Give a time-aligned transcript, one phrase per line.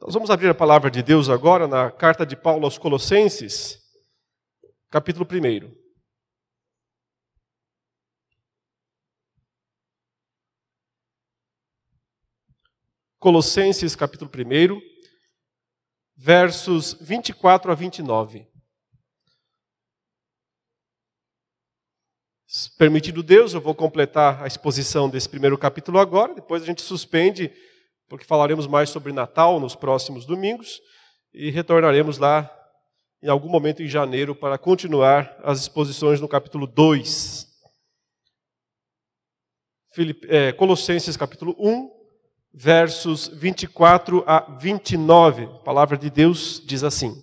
[0.00, 3.82] Nós vamos abrir a palavra de Deus agora na carta de Paulo aos Colossenses,
[4.90, 5.76] capítulo 1.
[13.18, 14.80] Colossenses, capítulo 1,
[16.16, 18.48] versos 24 a 29.
[22.78, 27.52] Permitido Deus, eu vou completar a exposição desse primeiro capítulo agora, depois a gente suspende
[28.08, 30.80] porque falaremos mais sobre Natal nos próximos domingos
[31.32, 32.50] e retornaremos lá
[33.22, 37.46] em algum momento em janeiro para continuar as exposições no capítulo 2.
[40.28, 41.90] É, Colossenses capítulo 1,
[42.54, 45.44] versos 24 a 29.
[45.44, 47.20] A palavra de Deus diz assim: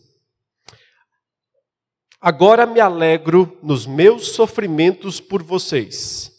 [2.19, 6.31] Agora me alegro nos meus sofrimentos por vocês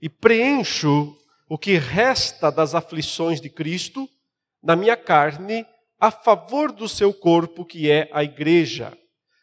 [0.00, 1.16] e preencho
[1.50, 4.08] o que resta das aflições de Cristo
[4.62, 5.66] na minha carne
[5.98, 8.96] a favor do seu corpo, que é a igreja,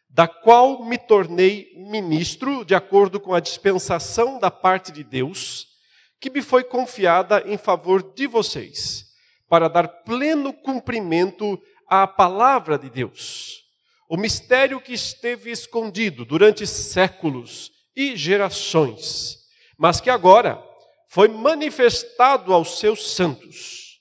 [0.09, 5.67] da qual me tornei ministro de acordo com a dispensação da parte de Deus,
[6.17, 9.08] que me foi confiada em favor de vocês,
[9.49, 13.66] para dar pleno cumprimento à palavra de Deus.
[14.08, 19.39] O mistério que esteve escondido durante séculos e gerações,
[19.77, 20.66] mas que agora
[21.08, 24.00] foi manifestado aos seus santos.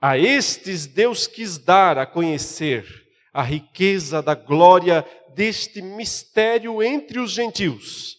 [0.00, 2.86] A estes Deus quis dar a conhecer
[3.32, 8.16] a riqueza da glória deste mistério entre os gentios,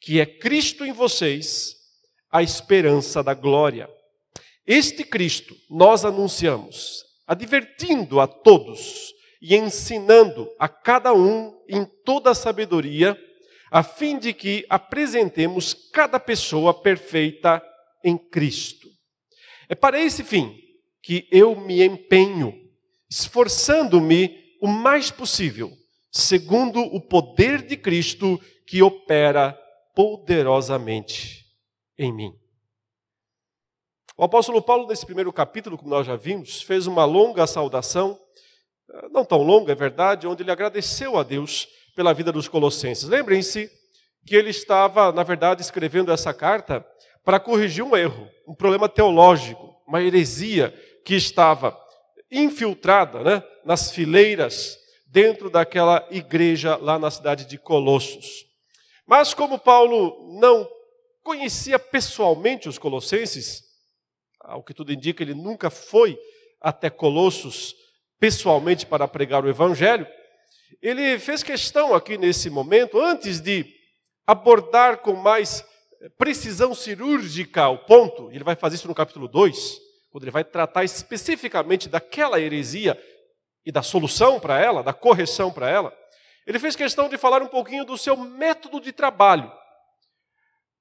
[0.00, 1.74] que é Cristo em vocês,
[2.30, 3.90] a esperança da glória.
[4.66, 12.34] Este Cristo nós anunciamos, advertindo a todos e ensinando a cada um em toda a
[12.34, 13.18] sabedoria,
[13.70, 17.62] a fim de que apresentemos cada pessoa perfeita
[18.04, 18.88] em Cristo.
[19.68, 20.56] É para esse fim
[21.02, 22.54] que eu me empenho,
[23.10, 25.70] esforçando-me o mais possível,
[26.10, 29.56] segundo o poder de Cristo que opera
[29.94, 31.44] poderosamente
[31.98, 32.32] em mim.
[34.16, 38.18] O apóstolo Paulo, nesse primeiro capítulo, como nós já vimos, fez uma longa saudação,
[39.10, 43.08] não tão longa, é verdade, onde ele agradeceu a Deus pela vida dos colossenses.
[43.08, 43.70] Lembrem-se
[44.26, 46.86] que ele estava, na verdade, escrevendo essa carta
[47.24, 50.70] para corrigir um erro, um problema teológico, uma heresia
[51.04, 51.76] que estava
[52.30, 58.44] infiltrada né, nas fileiras dentro daquela igreja lá na cidade de Colossos.
[59.06, 60.68] Mas como Paulo não
[61.22, 63.62] conhecia pessoalmente os colossenses,
[64.40, 66.18] ao que tudo indica, ele nunca foi
[66.60, 67.74] até Colossos
[68.18, 70.06] pessoalmente para pregar o evangelho,
[70.82, 73.66] ele fez questão aqui nesse momento, antes de
[74.26, 75.64] abordar com mais
[76.18, 80.84] precisão cirúrgica o ponto, ele vai fazer isso no capítulo 2, quando ele vai tratar
[80.84, 83.00] especificamente daquela heresia
[83.64, 85.96] e da solução para ela, da correção para ela,
[86.46, 89.50] ele fez questão de falar um pouquinho do seu método de trabalho.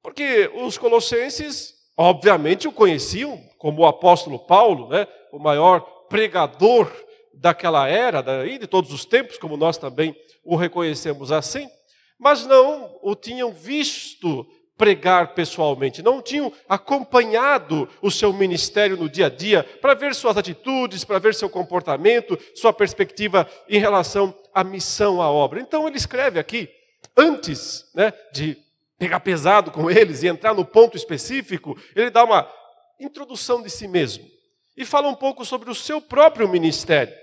[0.03, 6.91] Porque os colossenses, obviamente, o conheciam como o apóstolo Paulo, né, o maior pregador
[7.45, 11.69] daquela era e de todos os tempos, como nós também o reconhecemos assim,
[12.17, 19.27] mas não o tinham visto pregar pessoalmente, não tinham acompanhado o seu ministério no dia
[19.27, 24.63] a dia para ver suas atitudes, para ver seu comportamento, sua perspectiva em relação à
[24.63, 25.61] missão, à obra.
[25.61, 26.67] Então ele escreve aqui,
[27.15, 28.57] antes né, de
[28.97, 32.51] pegar pesado com eles e entrar no ponto específico, ele dá uma
[32.99, 34.25] introdução de si mesmo
[34.75, 37.13] e fala um pouco sobre o seu próprio ministério.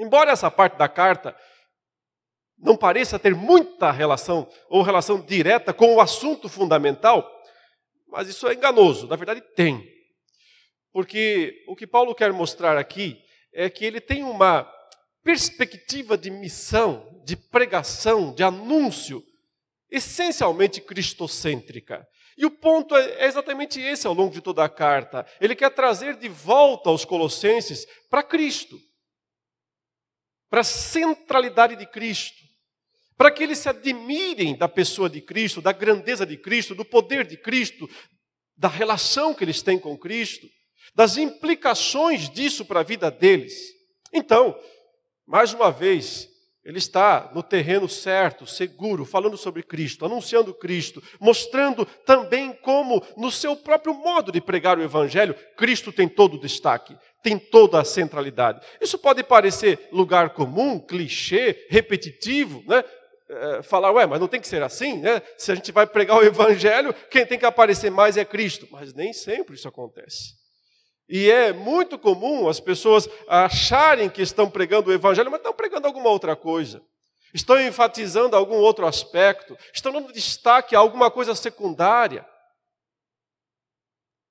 [0.00, 1.36] Embora essa parte da carta
[2.58, 7.30] não pareça ter muita relação ou relação direta com o assunto fundamental,
[8.08, 9.86] mas isso é enganoso, na verdade tem.
[10.90, 13.22] Porque o que Paulo quer mostrar aqui
[13.52, 14.70] é que ele tem uma
[15.22, 19.22] perspectiva de missão, de pregação, de anúncio,
[19.90, 22.06] essencialmente cristocêntrica.
[22.38, 25.26] E o ponto é exatamente esse ao longo de toda a carta.
[25.40, 28.78] Ele quer trazer de volta os colossenses para Cristo,
[30.50, 32.40] para a centralidade de Cristo
[33.20, 37.26] para que eles se admirem da pessoa de Cristo, da grandeza de Cristo, do poder
[37.26, 37.86] de Cristo,
[38.56, 40.46] da relação que eles têm com Cristo,
[40.94, 43.52] das implicações disso para a vida deles.
[44.10, 44.58] Então,
[45.26, 46.30] mais uma vez,
[46.64, 53.30] ele está no terreno certo, seguro, falando sobre Cristo, anunciando Cristo, mostrando também como, no
[53.30, 57.84] seu próprio modo de pregar o Evangelho, Cristo tem todo o destaque, tem toda a
[57.84, 58.60] centralidade.
[58.80, 62.84] Isso pode parecer lugar comum, clichê, repetitivo, né?
[63.30, 65.22] é, falar, ué, mas não tem que ser assim, né?
[65.38, 68.66] Se a gente vai pregar o evangelho, quem tem que aparecer mais é Cristo.
[68.70, 70.40] Mas nem sempre isso acontece.
[71.08, 75.88] E é muito comum as pessoas acharem que estão pregando o Evangelho, mas estão pregando
[75.88, 76.80] alguma outra coisa.
[77.34, 82.24] Estão enfatizando algum outro aspecto, estão dando destaque a alguma coisa secundária.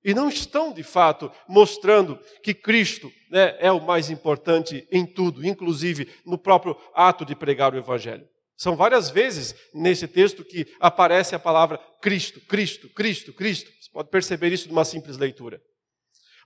[0.04, 5.46] E não estão, de fato, mostrando que Cristo né, é o mais importante em tudo,
[5.46, 8.26] inclusive no próprio ato de pregar o Evangelho.
[8.56, 13.70] São várias vezes nesse texto que aparece a palavra Cristo, Cristo, Cristo, Cristo.
[13.80, 15.62] Você pode perceber isso numa simples leitura.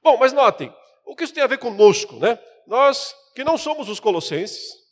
[0.03, 0.73] Bom, mas notem,
[1.06, 2.39] o que isso tem a ver conosco, né?
[2.67, 4.83] Nós que não somos os colossenses,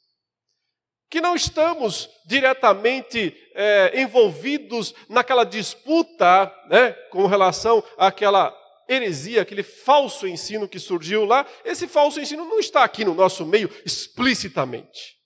[1.13, 8.51] que não estamos diretamente é, envolvidos naquela disputa né, com relação àquela
[8.89, 13.45] heresia, aquele falso ensino que surgiu lá, esse falso ensino não está aqui no nosso
[13.45, 15.19] meio explicitamente.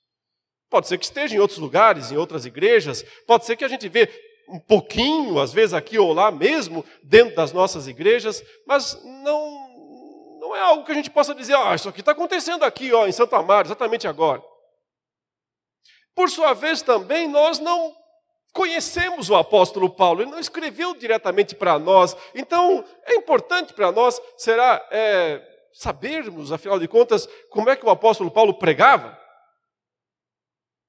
[0.69, 3.89] Pode ser que esteja em outros lugares, em outras igrejas, pode ser que a gente
[3.89, 4.09] vê
[4.49, 9.67] um pouquinho, às vezes aqui ou lá mesmo, dentro das nossas igrejas, mas não
[10.41, 13.07] não é algo que a gente possa dizer, ah, isso aqui está acontecendo aqui, ó,
[13.07, 14.43] em Santa Amaro, exatamente agora.
[16.17, 17.95] Por sua vez, também, nós não
[18.55, 22.17] conhecemos o apóstolo Paulo, ele não escreveu diretamente para nós.
[22.35, 27.91] Então, é importante para nós, será, é, sabermos, afinal de contas, como é que o
[27.91, 29.17] apóstolo Paulo pregava?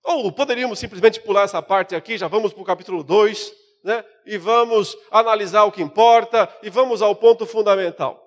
[0.01, 3.53] Ou poderíamos simplesmente pular essa parte aqui, já vamos para o capítulo 2,
[3.83, 4.05] né?
[4.25, 8.25] e vamos analisar o que importa, e vamos ao ponto fundamental.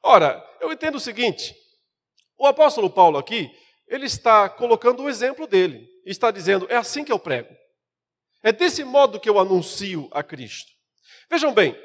[0.00, 1.56] Ora, eu entendo o seguinte:
[2.38, 3.50] o apóstolo Paulo aqui,
[3.88, 7.54] ele está colocando o exemplo dele, está dizendo: é assim que eu prego.
[8.42, 10.70] É desse modo que eu anuncio a Cristo.
[11.30, 11.76] Vejam bem,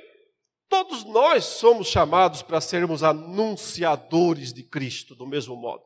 [0.70, 5.84] todos nós somos chamados para sermos anunciadores de Cristo, do mesmo modo.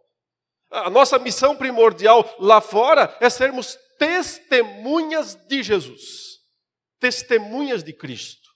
[0.72, 6.40] A nossa missão primordial lá fora é sermos testemunhas de Jesus,
[7.00, 8.49] testemunhas de Cristo.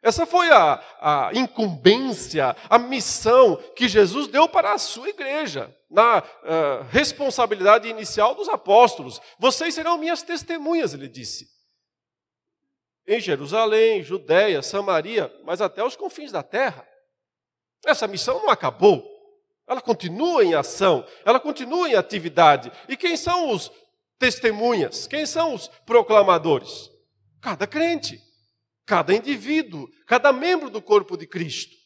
[0.00, 6.20] Essa foi a, a incumbência, a missão que Jesus deu para a sua igreja, na
[6.20, 9.20] uh, responsabilidade inicial dos apóstolos.
[9.38, 11.48] Vocês serão minhas testemunhas, ele disse.
[13.08, 16.86] Em Jerusalém, Judéia, Samaria, mas até os confins da terra.
[17.84, 19.02] Essa missão não acabou.
[19.66, 22.70] Ela continua em ação, ela continua em atividade.
[22.88, 23.70] E quem são os
[24.18, 25.06] testemunhas?
[25.06, 26.90] Quem são os proclamadores?
[27.40, 28.27] Cada crente
[28.88, 31.76] cada indivíduo, cada membro do corpo de Cristo.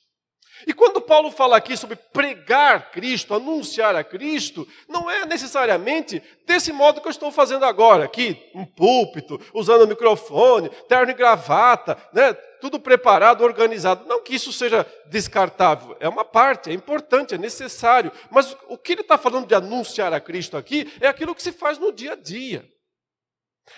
[0.65, 6.73] E quando Paulo fala aqui sobre pregar Cristo, anunciar a Cristo, não é necessariamente desse
[6.73, 12.33] modo que eu estou fazendo agora, aqui, um púlpito, usando microfone, terno e gravata, né,
[12.61, 14.07] tudo preparado, organizado.
[14.07, 18.13] Não que isso seja descartável, é uma parte, é importante, é necessário.
[18.31, 21.51] Mas o que ele está falando de anunciar a Cristo aqui é aquilo que se
[21.51, 22.65] faz no dia a dia.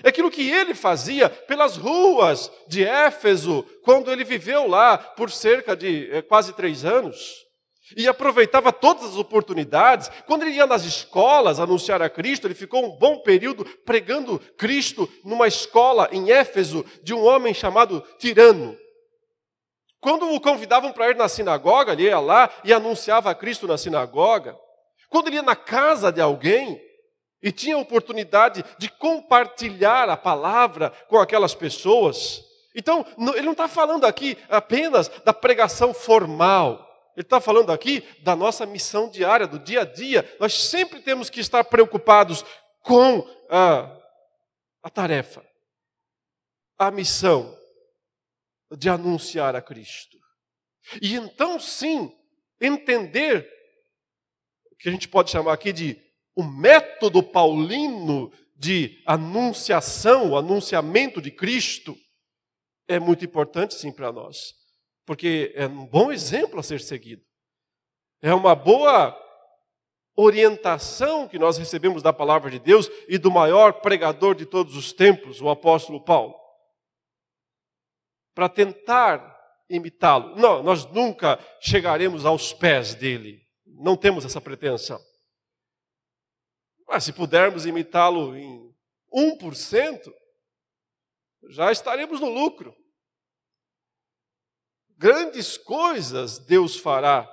[0.02, 6.10] Aquilo que ele fazia pelas ruas de Éfeso, quando ele viveu lá por cerca de
[6.10, 7.44] é, quase três anos.
[7.96, 10.10] E aproveitava todas as oportunidades.
[10.26, 15.08] Quando ele ia nas escolas anunciar a Cristo, ele ficou um bom período pregando Cristo
[15.22, 18.76] numa escola em Éfeso de um homem chamado Tirano.
[20.00, 23.78] Quando o convidavam para ir na sinagoga, ele ia lá e anunciava a Cristo na
[23.78, 24.56] sinagoga.
[25.08, 26.80] Quando ele ia na casa de alguém,
[27.44, 32.42] e tinha a oportunidade de compartilhar a palavra com aquelas pessoas.
[32.74, 33.04] Então,
[33.34, 38.64] ele não está falando aqui apenas da pregação formal, ele está falando aqui da nossa
[38.64, 40.26] missão diária, do dia a dia.
[40.40, 42.42] Nós sempre temos que estar preocupados
[42.80, 43.94] com a,
[44.82, 45.44] a tarefa,
[46.78, 47.56] a missão
[48.72, 50.16] de anunciar a Cristo.
[51.00, 52.10] E então, sim,
[52.58, 53.48] entender
[54.72, 56.03] o que a gente pode chamar aqui de
[56.36, 61.96] o método paulino de anunciação, o anunciamento de Cristo,
[62.88, 64.54] é muito importante sim para nós,
[65.06, 67.22] porque é um bom exemplo a ser seguido.
[68.22, 69.18] É uma boa
[70.16, 74.92] orientação que nós recebemos da palavra de Deus e do maior pregador de todos os
[74.92, 76.34] tempos, o apóstolo Paulo.
[78.34, 79.34] Para tentar
[79.68, 80.36] imitá-lo.
[80.36, 83.42] Não, nós nunca chegaremos aos pés dele.
[83.66, 85.00] Não temos essa pretensão.
[86.86, 88.74] Mas se pudermos imitá-lo em
[89.12, 90.12] 1%,
[91.48, 92.74] já estaremos no lucro.
[94.96, 97.28] Grandes coisas Deus fará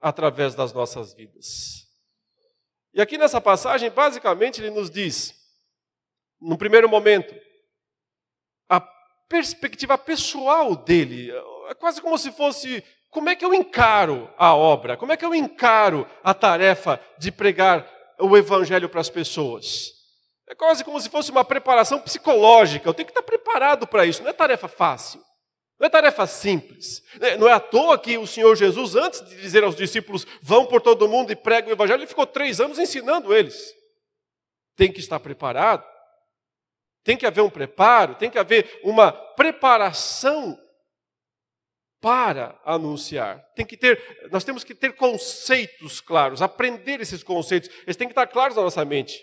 [0.00, 1.86] através das nossas vidas.
[2.92, 5.34] E aqui nessa passagem, basicamente, ele nos diz,
[6.40, 7.34] no primeiro momento,
[8.68, 8.80] a
[9.28, 11.30] perspectiva pessoal dele.
[11.68, 14.96] É quase como se fosse como é que eu encaro a obra?
[14.96, 17.88] Como é que eu encaro a tarefa de pregar
[18.20, 19.92] o evangelho para as pessoas.
[20.48, 22.88] É quase como se fosse uma preparação psicológica.
[22.88, 25.22] Eu tenho que estar preparado para isso, não é tarefa fácil.
[25.78, 27.02] Não é tarefa simples.
[27.20, 30.66] É, não é à toa que o Senhor Jesus, antes de dizer aos discípulos, vão
[30.66, 33.72] por todo mundo e pregam o Evangelho, ele ficou três anos ensinando eles.
[34.76, 35.84] Tem que estar preparado,
[37.02, 40.58] tem que haver um preparo, tem que haver uma preparação
[42.00, 43.44] para anunciar.
[43.54, 47.68] Tem que ter, nós temos que ter conceitos claros, aprender esses conceitos.
[47.82, 49.22] Eles têm que estar claros na nossa mente.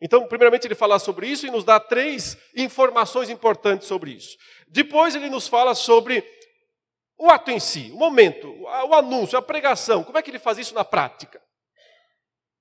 [0.00, 4.36] Então, primeiramente, ele fala sobre isso e nos dá três informações importantes sobre isso.
[4.68, 6.24] Depois, ele nos fala sobre
[7.18, 10.04] o ato em si, o momento, o anúncio, a pregação.
[10.04, 11.42] Como é que ele faz isso na prática?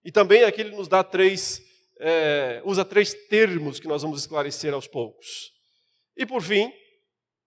[0.03, 1.61] E também aqui ele nos dá três,
[1.99, 5.51] é, usa três termos que nós vamos esclarecer aos poucos.
[6.15, 6.73] E por fim,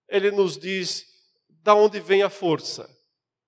[0.07, 1.10] ele nos diz
[1.63, 2.89] da onde vem a força,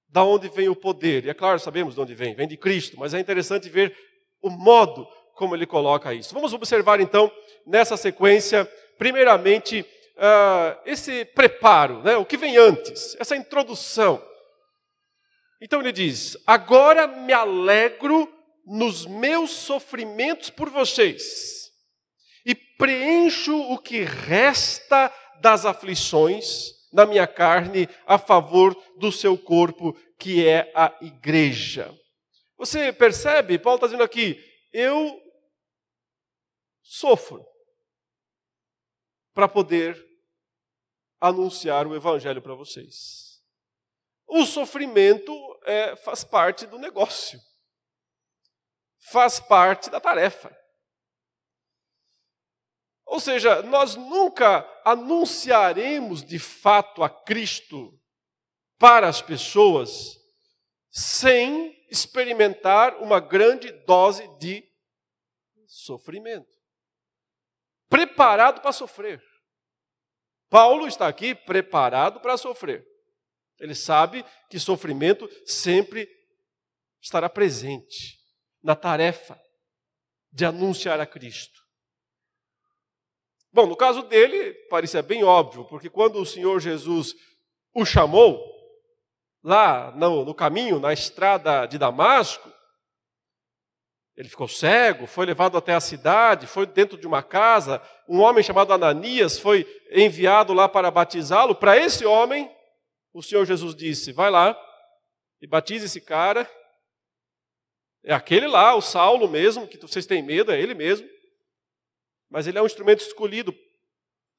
[0.07, 1.25] da onde vem o poder.
[1.25, 3.95] E é claro, sabemos de onde vem, vem de Cristo, mas é interessante ver
[4.41, 6.33] o modo como ele coloca isso.
[6.33, 7.31] Vamos observar então
[7.65, 8.65] nessa sequência,
[8.97, 14.23] primeiramente, uh, esse preparo, né, o que vem antes, essa introdução.
[15.61, 18.31] Então ele diz: Agora me alegro
[18.65, 21.71] nos meus sofrimentos por vocês,
[22.45, 29.93] e preencho o que resta das aflições na minha carne a favor do seu corpo,
[30.19, 31.93] que é a igreja.
[32.57, 33.59] Você percebe?
[33.59, 34.39] Paulo está dizendo aqui:
[34.71, 35.19] eu
[36.81, 37.45] sofro
[39.33, 40.01] para poder
[41.19, 43.41] anunciar o evangelho para vocês.
[44.27, 45.33] O sofrimento
[45.65, 47.39] é, faz parte do negócio,
[49.11, 50.55] faz parte da tarefa.
[53.05, 57.99] Ou seja, nós nunca anunciaremos de fato a Cristo
[58.77, 60.17] para as pessoas
[60.89, 64.63] sem experimentar uma grande dose de
[65.67, 66.53] sofrimento
[67.93, 69.23] preparado para sofrer.
[70.49, 72.83] Paulo está aqui preparado para sofrer.
[73.59, 76.09] Ele sabe que sofrimento sempre
[76.99, 78.19] estará presente
[78.63, 79.39] na tarefa
[80.31, 81.62] de anunciar a Cristo.
[83.53, 87.13] Bom, no caso dele, parecia bem óbvio, porque quando o Senhor Jesus
[87.75, 88.43] o chamou,
[89.43, 92.51] lá no, no caminho, na estrada de Damasco,
[94.15, 97.81] ele ficou cego, foi levado até a cidade, foi dentro de uma casa.
[98.07, 101.55] Um homem chamado Ananias foi enviado lá para batizá-lo.
[101.55, 102.51] Para esse homem,
[103.11, 104.55] o Senhor Jesus disse: Vai lá
[105.41, 106.49] e batize esse cara.
[108.03, 111.07] É aquele lá, o Saulo mesmo, que vocês têm medo, é ele mesmo.
[112.33, 113.55] Mas ele é um instrumento escolhido.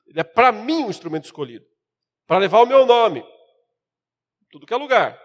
[0.04, 1.64] Ele é para mim um instrumento escolhido.
[2.26, 3.24] Para levar o meu nome.
[4.50, 5.16] Tudo que é lugar.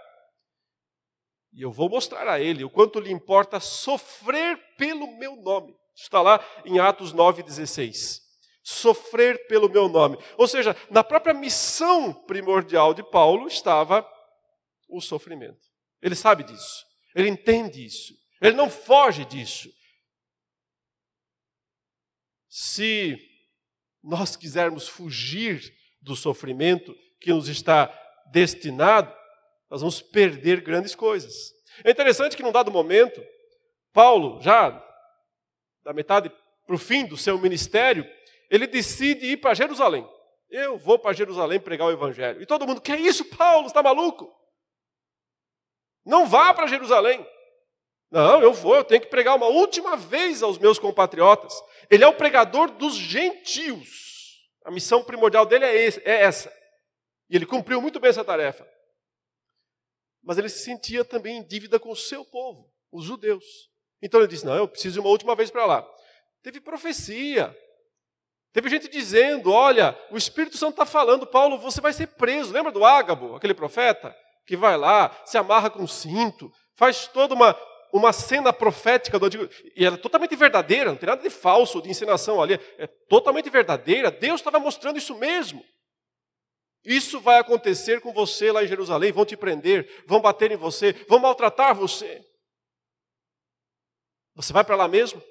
[1.52, 5.76] E eu vou mostrar a ele o quanto lhe importa sofrer pelo meu nome.
[5.96, 8.20] Está lá em Atos 9,16.
[8.62, 10.20] Sofrer pelo meu nome.
[10.38, 14.08] Ou seja, na própria missão primordial de Paulo estava
[14.88, 15.66] o sofrimento.
[16.04, 16.86] Ele sabe disso.
[17.16, 18.14] Ele entende isso.
[18.40, 19.72] Ele não foge disso.
[22.50, 23.18] Se
[24.04, 27.88] nós quisermos fugir do sofrimento que nos está
[28.32, 29.14] destinado,
[29.70, 31.54] nós vamos perder grandes coisas.
[31.84, 33.24] É interessante que num dado momento,
[33.94, 34.72] Paulo, já
[35.84, 36.32] da metade
[36.66, 38.06] para o fim do seu ministério,
[38.50, 40.08] ele decide ir para Jerusalém.
[40.50, 42.42] Eu vou para Jerusalém pregar o evangelho.
[42.42, 43.68] E todo mundo, que é isso, Paulo?
[43.68, 44.34] Está maluco?
[46.04, 47.26] Não vá para Jerusalém.
[48.10, 51.54] Não, eu vou, eu tenho que pregar uma última vez aos meus compatriotas.
[51.90, 54.48] Ele é o pregador dos gentios.
[54.66, 56.54] A missão primordial dele é, esse, é essa.
[57.30, 58.68] E ele cumpriu muito bem essa tarefa
[60.24, 63.44] mas ele se sentia também em dívida com o seu povo, os judeus.
[64.02, 65.88] Então ele disse: Não, eu preciso ir uma última vez para lá.
[66.44, 67.56] Teve profecia.
[68.54, 72.54] Teve gente dizendo: Olha, o Espírito Santo está falando, Paulo, você vai ser preso.
[72.54, 74.16] Lembra do Ágabo, aquele profeta?
[74.46, 77.54] Que vai lá, se amarra com um cinto, faz toda uma,
[77.92, 79.50] uma cena profética do Antigo.
[79.76, 82.60] E era totalmente verdadeira, não tem nada de falso, de encenação ali.
[82.78, 84.12] É totalmente verdadeira.
[84.12, 85.64] Deus estava mostrando isso mesmo.
[86.84, 89.12] Isso vai acontecer com você lá em Jerusalém.
[89.12, 92.24] Vão te prender, vão bater em você, vão maltratar você.
[94.36, 95.22] Você vai para lá mesmo?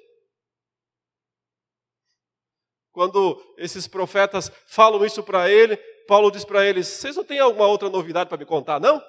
[2.91, 7.65] Quando esses profetas falam isso para ele, Paulo diz para eles: Vocês não têm alguma
[7.67, 9.01] outra novidade para me contar, não?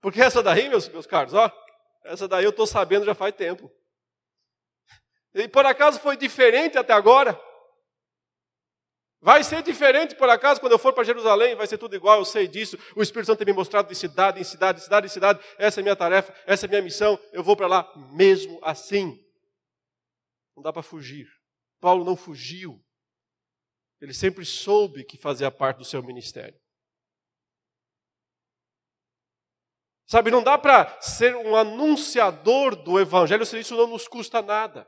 [0.00, 1.50] Porque essa daí, meus, meus caros, ó,
[2.04, 3.70] essa daí eu estou sabendo já faz tempo.
[5.34, 7.40] E por acaso foi diferente até agora?
[9.24, 12.24] Vai ser diferente, por acaso, quando eu for para Jerusalém, vai ser tudo igual, eu
[12.24, 12.76] sei disso.
[12.96, 15.40] O Espírito Santo tem me mostrado de cidade em cidade, de cidade em cidade.
[15.56, 17.16] Essa é minha tarefa, essa é minha missão.
[17.32, 19.24] Eu vou para lá mesmo assim.
[20.56, 21.28] Não dá para fugir.
[21.80, 22.84] Paulo não fugiu.
[24.00, 26.58] Ele sempre soube que fazia parte do seu ministério.
[30.06, 34.86] Sabe, não dá para ser um anunciador do evangelho se isso não nos custa nada.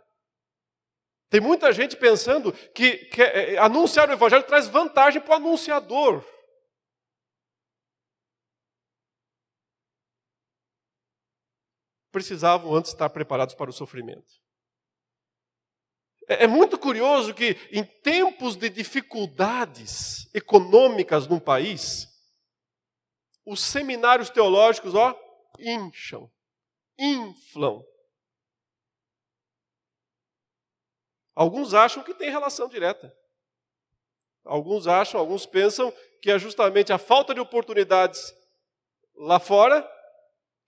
[1.31, 6.25] Tem muita gente pensando que, que é, anunciar o evangelho traz vantagem para o anunciador.
[12.13, 14.33] Precisavam antes estar preparados para o sofrimento.
[16.29, 22.14] É, é muito curioso que, em tempos de dificuldades econômicas num país,
[23.45, 25.19] os seminários teológicos, ó,
[25.59, 26.31] incham,
[26.99, 27.85] inflam.
[31.35, 33.15] Alguns acham que tem relação direta.
[34.45, 38.35] Alguns acham, alguns pensam que é justamente a falta de oportunidades
[39.17, 39.89] lá fora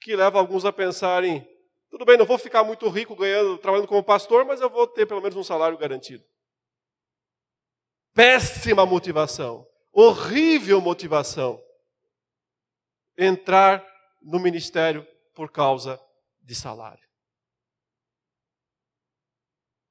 [0.00, 1.46] que leva alguns a pensarem:
[1.90, 5.06] tudo bem, não vou ficar muito rico ganhando, trabalhando como pastor, mas eu vou ter
[5.06, 6.24] pelo menos um salário garantido.
[8.12, 11.62] Péssima motivação, horrível motivação
[13.16, 13.86] entrar
[14.22, 16.00] no ministério por causa
[16.42, 17.06] de salário.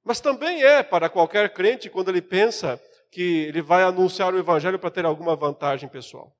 [0.04, 2.80] Mas também é para qualquer crente quando ele pensa
[3.12, 6.36] que ele vai anunciar o evangelho para ter alguma vantagem pessoal.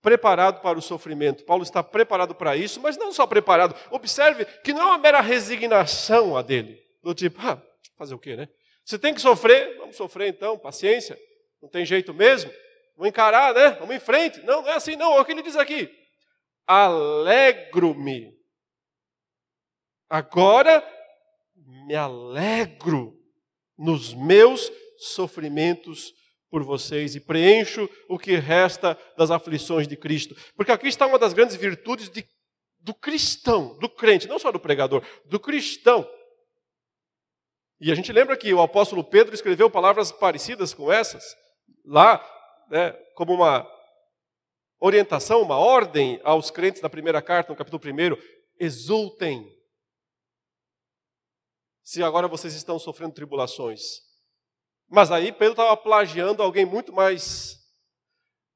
[0.00, 1.44] Preparado para o sofrimento.
[1.44, 3.76] Paulo está preparado para isso, mas não só preparado.
[3.90, 6.82] Observe que não é uma mera resignação a dele.
[7.02, 7.62] Do tipo, ah,
[7.96, 8.48] fazer o quê, né?
[8.84, 11.16] Você tem que sofrer, vamos sofrer então, paciência.
[11.60, 12.50] Não tem jeito mesmo.
[13.02, 13.70] Vamos encarar, né?
[13.80, 14.40] Vamos em frente.
[14.42, 15.10] Não, não é assim, não.
[15.10, 15.90] Olha o que ele diz aqui.
[16.68, 18.32] Alegro-me.
[20.08, 20.88] Agora
[21.56, 23.12] me alegro
[23.76, 26.12] nos meus sofrimentos
[26.48, 30.36] por vocês e preencho o que resta das aflições de Cristo.
[30.54, 32.24] Porque aqui está uma das grandes virtudes de,
[32.78, 36.08] do cristão, do crente, não só do pregador, do cristão.
[37.80, 41.34] E a gente lembra que o apóstolo Pedro escreveu palavras parecidas com essas,
[41.84, 42.24] lá
[42.68, 43.66] né, como uma
[44.78, 48.16] orientação, uma ordem aos crentes na primeira carta, no capítulo 1,
[48.58, 49.48] exultem.
[51.82, 53.80] Se agora vocês estão sofrendo tribulações.
[54.88, 57.58] Mas aí Pedro estava plagiando alguém muito mais,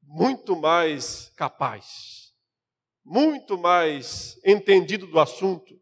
[0.02, 2.34] muito mais capaz,
[3.04, 5.80] muito mais entendido do assunto.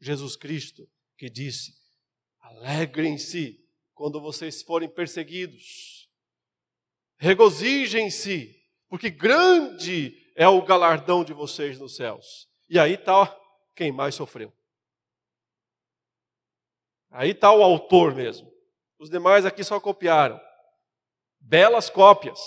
[0.00, 1.72] Jesus Cristo, que disse:
[2.40, 3.64] alegrem-se
[3.94, 5.95] quando vocês forem perseguidos
[7.18, 8.54] Regozijem-se,
[8.88, 12.48] porque grande é o galardão de vocês nos céus.
[12.68, 13.34] E aí está
[13.74, 14.52] quem mais sofreu.
[17.10, 18.50] Aí está o autor mesmo.
[18.98, 20.40] Os demais aqui só copiaram.
[21.40, 22.40] Belas cópias,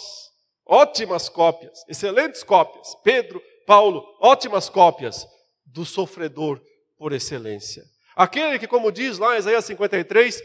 [0.66, 2.96] ótimas cópias, excelentes cópias.
[3.04, 5.26] Pedro, Paulo, ótimas cópias
[5.66, 6.62] do sofredor
[6.98, 7.84] por excelência.
[8.16, 10.42] Aquele que, como diz lá em Isaías 53,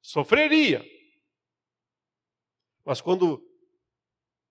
[0.00, 0.82] sofreria,
[2.84, 3.42] mas quando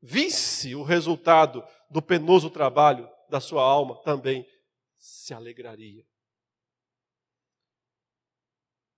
[0.01, 4.45] visse o resultado do penoso trabalho da sua alma, também
[4.97, 6.05] se alegraria.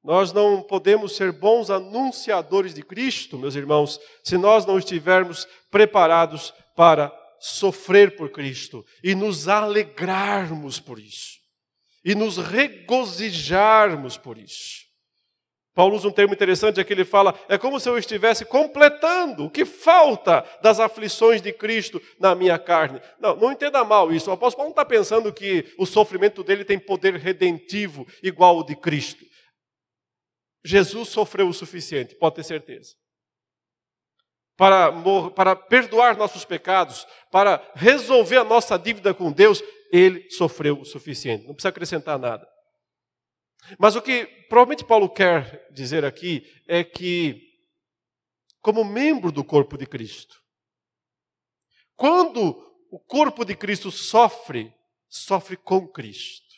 [0.03, 6.51] Nós não podemos ser bons anunciadores de Cristo, meus irmãos, se nós não estivermos preparados
[6.75, 11.39] para sofrer por Cristo e nos alegrarmos por isso,
[12.03, 14.90] e nos regozijarmos por isso.
[15.81, 19.49] Paulo usa um termo interessante aqui, ele fala: é como se eu estivesse completando o
[19.49, 23.01] que falta das aflições de Cristo na minha carne.
[23.19, 24.29] Não, não entenda mal isso.
[24.29, 28.63] O apóstolo Paulo não está pensando que o sofrimento dele tem poder redentivo igual ao
[28.63, 29.25] de Cristo.
[30.63, 32.93] Jesus sofreu o suficiente, pode ter certeza.
[34.55, 34.91] Para,
[35.31, 41.47] para perdoar nossos pecados, para resolver a nossa dívida com Deus, ele sofreu o suficiente.
[41.47, 42.50] Não precisa acrescentar nada.
[43.77, 47.59] Mas o que provavelmente Paulo quer dizer aqui é que,
[48.61, 50.41] como membro do corpo de Cristo,
[51.95, 54.73] quando o corpo de Cristo sofre,
[55.07, 56.55] sofre com Cristo,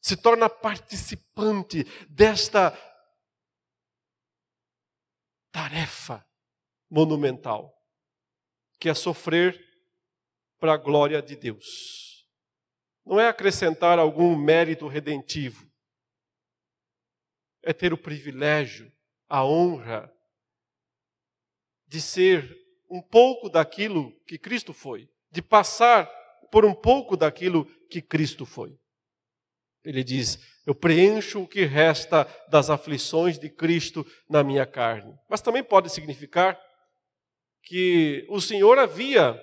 [0.00, 2.76] se torna participante desta
[5.52, 6.26] tarefa
[6.90, 7.72] monumental,
[8.80, 9.62] que é sofrer
[10.58, 12.26] para a glória de Deus.
[13.04, 15.71] Não é acrescentar algum mérito redentivo,
[17.62, 18.92] é ter o privilégio,
[19.28, 20.12] a honra
[21.86, 22.56] de ser
[22.90, 26.10] um pouco daquilo que Cristo foi, de passar
[26.50, 28.76] por um pouco daquilo que Cristo foi.
[29.84, 35.14] Ele diz: Eu preencho o que resta das aflições de Cristo na minha carne.
[35.28, 36.60] Mas também pode significar
[37.62, 39.40] que o Senhor havia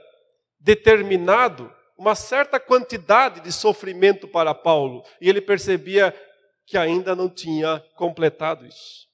[0.59, 6.15] determinado uma certa quantidade de sofrimento para Paulo, e ele percebia
[6.69, 9.09] que ainda não tinha completado isso.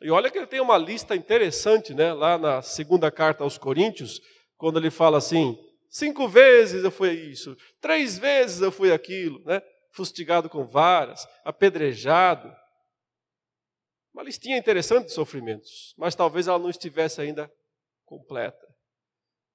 [0.00, 2.12] E olha que ele tem uma lista interessante, né?
[2.12, 4.20] Lá na segunda carta aos Coríntios,
[4.56, 5.58] quando ele fala assim:
[5.90, 9.60] cinco vezes eu fui isso, três vezes eu fui aquilo, né?
[9.90, 12.48] Fustigado com varas, apedrejado.
[14.14, 17.52] Uma listinha interessante de sofrimentos, mas talvez ela não estivesse ainda
[18.04, 18.66] completa.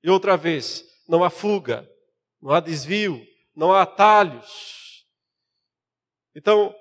[0.04, 1.90] E outra vez, não há fuga,
[2.42, 3.26] não há desvio,
[3.56, 5.06] não há atalhos.
[6.36, 6.76] Então,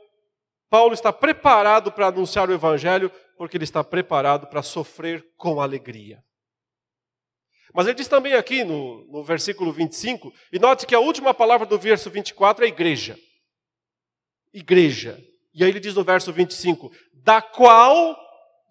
[0.71, 6.23] Paulo está preparado para anunciar o Evangelho, porque ele está preparado para sofrer com alegria.
[7.73, 11.67] Mas ele diz também aqui no, no versículo 25, e note que a última palavra
[11.67, 13.19] do verso 24 é igreja.
[14.53, 15.21] Igreja.
[15.53, 18.17] E aí ele diz no verso 25: da qual, ou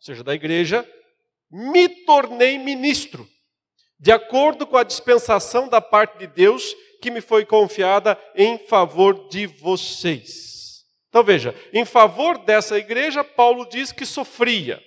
[0.02, 0.90] seja, da igreja,
[1.52, 3.28] me tornei ministro,
[4.00, 9.28] de acordo com a dispensação da parte de Deus que me foi confiada em favor
[9.28, 10.63] de vocês.
[11.14, 14.84] Então veja, em favor dessa igreja, Paulo diz que sofria,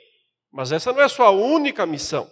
[0.51, 2.29] mas essa não é sua única missão.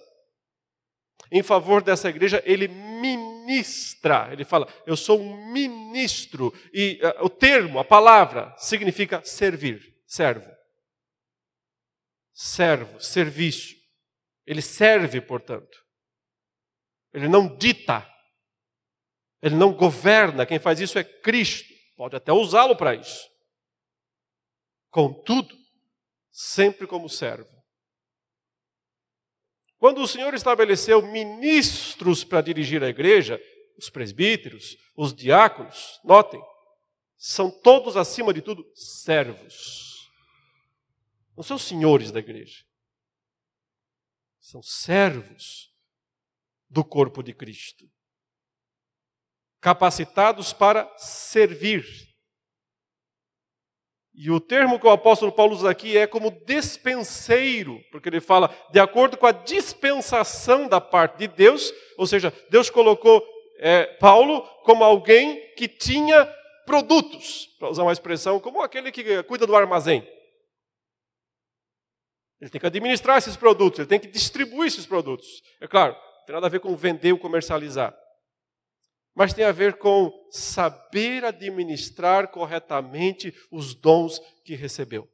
[1.31, 7.31] Em favor dessa igreja, ele ministra, ele fala, eu sou um ministro, e uh, o
[7.31, 10.51] termo, a palavra, significa servir, servo.
[12.33, 13.77] Servo, serviço.
[14.45, 15.79] Ele serve, portanto.
[17.13, 18.05] Ele não dita,
[19.41, 23.33] ele não governa, quem faz isso é Cristo, pode até usá-lo para isso.
[24.95, 25.59] Contudo,
[26.31, 27.51] sempre como servo.
[29.77, 33.41] Quando o Senhor estabeleceu ministros para dirigir a igreja,
[33.77, 36.41] os presbíteros, os diáconos, notem,
[37.17, 40.13] são todos, acima de tudo, servos.
[41.37, 42.65] Não são senhores da igreja.
[44.39, 45.75] São servos
[46.71, 47.85] do corpo de Cristo.
[49.61, 52.14] Capacitados para servir
[54.17, 58.55] e o termo que o apóstolo Paulo usa aqui é como despenseiro, porque ele fala
[58.71, 63.27] de acordo com a dispensação da parte de Deus, ou seja, Deus colocou
[63.59, 66.25] é, Paulo como alguém que tinha
[66.65, 70.07] produtos, para usar uma expressão, como aquele que cuida do armazém.
[72.41, 75.27] Ele tem que administrar esses produtos, ele tem que distribuir esses produtos.
[75.61, 77.95] É claro, não tem nada a ver com vender ou comercializar
[79.15, 85.09] mas tem a ver com saber administrar corretamente os dons que recebeu.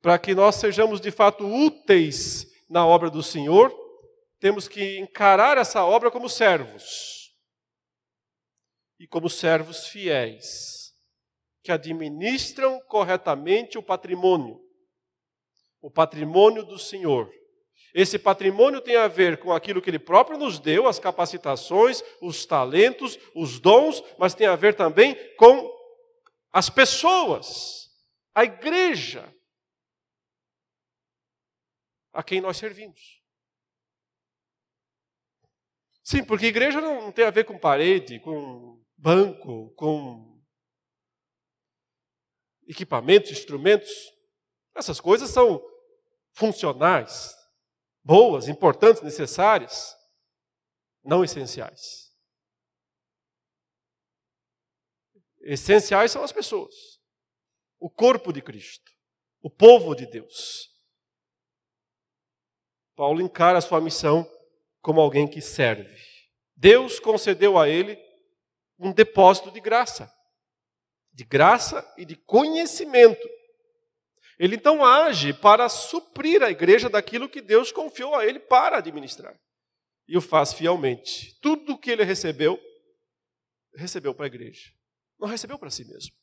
[0.00, 3.70] Para que nós sejamos de fato úteis na obra do Senhor,
[4.38, 7.36] temos que encarar essa obra como servos.
[8.98, 10.94] E como servos fiéis,
[11.62, 14.58] que administram corretamente o patrimônio,
[15.82, 17.30] o patrimônio do Senhor
[17.94, 22.46] esse patrimônio tem a ver com aquilo que ele próprio nos deu, as capacitações, os
[22.46, 25.70] talentos, os dons, mas tem a ver também com
[26.52, 27.90] as pessoas,
[28.34, 29.34] a igreja
[32.12, 33.20] a quem nós servimos.
[36.02, 40.42] Sim, porque igreja não tem a ver com parede, com banco, com
[42.66, 43.90] equipamentos, instrumentos.
[44.74, 45.64] Essas coisas são
[46.32, 47.32] funcionais,
[48.02, 49.96] boas, importantes, necessárias,
[51.02, 52.10] não essenciais.
[55.40, 56.74] Essenciais são as pessoas,
[57.78, 58.92] o corpo de Cristo,
[59.40, 60.68] o povo de Deus.
[62.94, 64.30] Paulo encara a sua missão
[64.82, 65.98] como alguém que serve.
[66.54, 67.98] Deus concedeu a ele
[68.78, 70.12] um depósito de graça,
[71.12, 73.26] de graça e de conhecimento
[74.40, 79.38] ele então age para suprir a igreja daquilo que Deus confiou a ele para administrar.
[80.08, 81.38] E o faz fielmente.
[81.42, 82.58] Tudo o que ele recebeu,
[83.74, 84.72] recebeu para a igreja.
[85.18, 86.16] Não recebeu para si mesmo.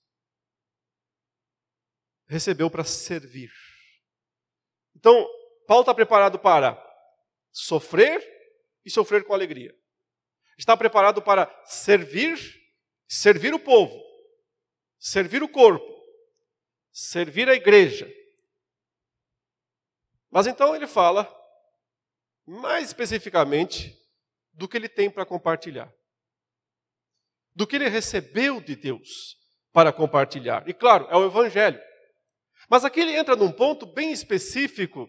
[2.27, 3.51] Recebeu para servir.
[4.95, 5.13] Então,
[5.67, 6.75] Paulo está preparado para
[7.51, 8.19] sofrer
[8.83, 9.77] e sofrer com alegria.
[10.57, 12.39] Está preparado para servir,
[13.07, 13.95] servir o povo,
[14.97, 15.96] servir o corpo,
[16.99, 18.11] servir a igreja.
[20.31, 21.31] Mas então ele fala
[22.43, 23.95] mais especificamente
[24.51, 25.93] do que ele tem para compartilhar.
[27.53, 29.37] Do que ele recebeu de Deus
[29.71, 30.67] para compartilhar.
[30.67, 31.79] E claro, é o evangelho.
[32.67, 35.07] Mas aqui ele entra num ponto bem específico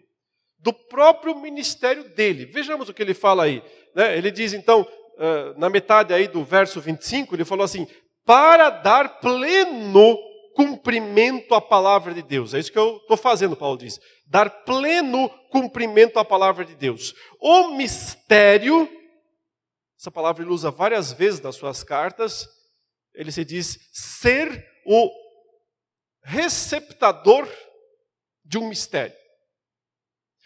[0.59, 2.45] do próprio ministério dele.
[2.45, 3.63] Vejamos o que ele fala aí.
[3.95, 4.17] Né?
[4.17, 4.87] Ele diz então,
[5.57, 7.87] na metade aí do verso 25, ele falou assim:
[8.27, 10.28] para dar pleno
[10.59, 12.53] cumprimento à palavra de Deus.
[12.53, 14.01] É isso que eu estou fazendo, Paulo diz.
[14.27, 17.15] Dar pleno cumprimento à palavra de Deus.
[17.41, 18.91] O mistério,
[19.97, 22.49] essa palavra ele usa várias vezes nas suas cartas,
[23.15, 25.09] ele se diz ser o
[26.25, 27.49] receptador
[28.45, 29.17] de um mistério.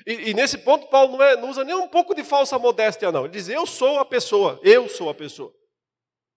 [0.06, 3.10] E, e, nesse ponto, Paulo não, é, não, usa nem um pouco de falsa modéstia,
[3.10, 3.24] não.
[3.24, 5.50] Ele diz: Eu sou a pessoa, eu sou a pessoa.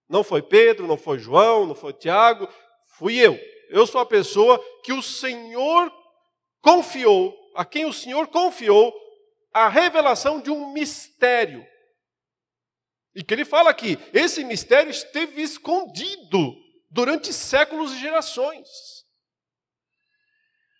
[0.08, 2.48] Não foi Pedro, não foi João, não foi Tiago,
[2.96, 3.38] fui eu.
[3.70, 5.92] Eu sou a pessoa que o Senhor
[6.60, 8.94] confiou, a quem o Senhor confiou
[9.52, 11.66] a revelação de um mistério.
[13.14, 16.54] E que ele fala aqui: esse mistério esteve escondido
[16.90, 18.68] durante séculos e gerações.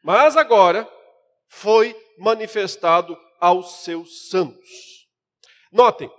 [0.03, 0.89] Mas agora
[1.49, 5.09] foi manifestado aos seus santos.
[5.73, 6.11] Notem,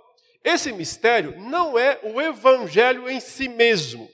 [0.44, 4.08] esse mistério não é o evangelho em si mesmo.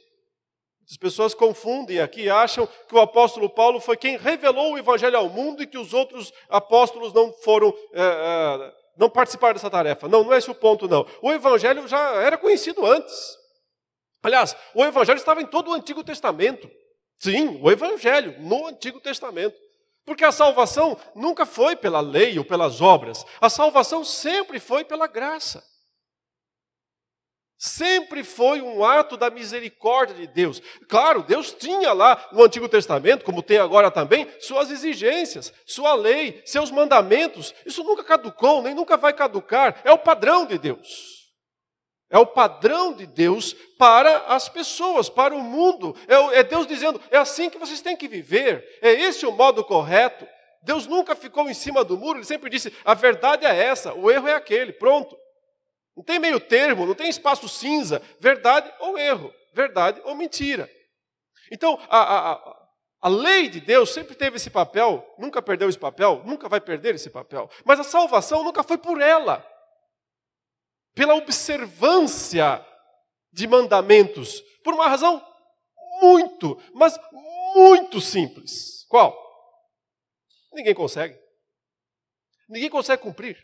[0.89, 5.29] As pessoas confundem aqui, acham que o apóstolo Paulo foi quem revelou o evangelho ao
[5.29, 10.09] mundo e que os outros apóstolos não foram, é, é, não participaram dessa tarefa.
[10.09, 11.07] Não, não é esse o ponto, não.
[11.23, 13.15] O evangelho já era conhecido antes.
[14.23, 16.71] Aliás, o evangelho estava em todo o Antigo Testamento.
[17.17, 19.57] Sim, o evangelho no Antigo Testamento.
[20.05, 25.07] Porque a salvação nunca foi pela lei ou pelas obras, a salvação sempre foi pela
[25.07, 25.65] graça.
[27.65, 30.61] Sempre foi um ato da misericórdia de Deus.
[30.87, 36.43] Claro, Deus tinha lá no Antigo Testamento, como tem agora também, suas exigências, sua lei,
[36.45, 37.55] seus mandamentos.
[37.65, 39.81] Isso nunca caducou, nem nunca vai caducar.
[39.83, 41.33] É o padrão de Deus.
[42.11, 45.97] É o padrão de Deus para as pessoas, para o mundo.
[46.07, 49.65] É, é Deus dizendo: é assim que vocês têm que viver, é esse o modo
[49.65, 50.29] correto.
[50.63, 54.11] Deus nunca ficou em cima do muro, ele sempre disse: a verdade é essa, o
[54.11, 55.24] erro é aquele, pronto.
[55.97, 60.69] Não tem meio termo, não tem espaço cinza, verdade ou erro, verdade ou mentira.
[61.53, 62.69] Então, a, a,
[63.03, 66.95] a lei de Deus sempre teve esse papel, nunca perdeu esse papel, nunca vai perder
[66.95, 67.49] esse papel.
[67.65, 69.47] Mas a salvação nunca foi por ela
[70.95, 72.65] pela observância
[73.33, 75.21] de mandamentos, por uma razão
[76.01, 76.97] muito, mas
[77.55, 78.85] muito simples.
[78.89, 79.15] Qual?
[80.53, 81.19] Ninguém consegue.
[82.49, 83.37] Ninguém consegue cumprir.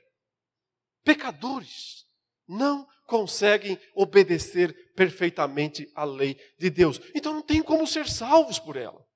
[1.03, 2.07] Pecadores
[2.51, 7.01] não conseguem obedecer perfeitamente à lei de Deus.
[7.15, 9.07] Então não tem como ser salvos por ela.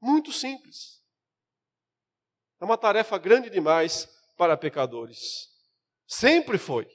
[0.00, 1.02] Muito simples.
[2.60, 4.06] É uma tarefa grande demais
[4.36, 5.48] para pecadores.
[6.06, 6.86] Sempre foi.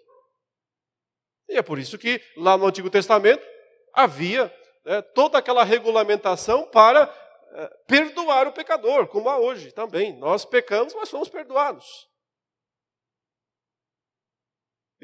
[1.50, 3.46] E é por isso que lá no Antigo Testamento
[3.94, 4.54] havia
[4.86, 7.04] né, toda aquela regulamentação para
[7.54, 10.18] é, perdoar o pecador, como há hoje também.
[10.18, 12.13] Nós pecamos, mas somos perdoados.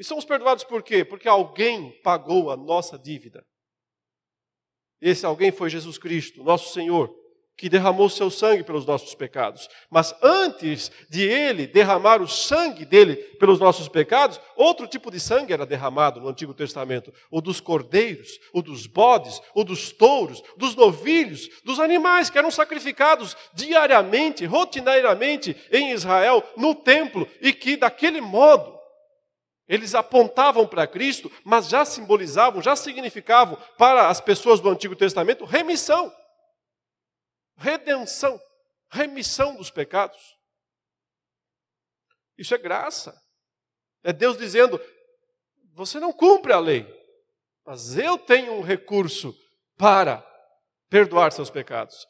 [0.00, 1.04] E somos perdoados por quê?
[1.04, 3.44] Porque alguém pagou a nossa dívida.
[4.98, 7.14] Esse alguém foi Jesus Cristo, nosso Senhor
[7.60, 9.68] que derramou seu sangue pelos nossos pecados.
[9.90, 15.52] Mas antes de ele derramar o sangue dele pelos nossos pecados, outro tipo de sangue
[15.52, 20.74] era derramado no Antigo Testamento: o dos cordeiros, o dos bodes, o dos touros, dos
[20.74, 28.22] novilhos, dos animais que eram sacrificados diariamente, rotineiramente em Israel, no templo, e que daquele
[28.22, 28.79] modo
[29.70, 35.46] eles apontavam para Cristo, mas já simbolizavam, já significavam para as pessoas do Antigo Testamento
[35.46, 36.12] remissão
[37.60, 38.40] redenção,
[38.90, 40.18] remissão dos pecados.
[42.36, 43.14] Isso é graça.
[44.02, 44.80] É Deus dizendo:
[45.74, 46.86] você não cumpre a lei,
[47.64, 49.36] mas eu tenho um recurso
[49.76, 50.26] para
[50.88, 52.06] perdoar seus pecados.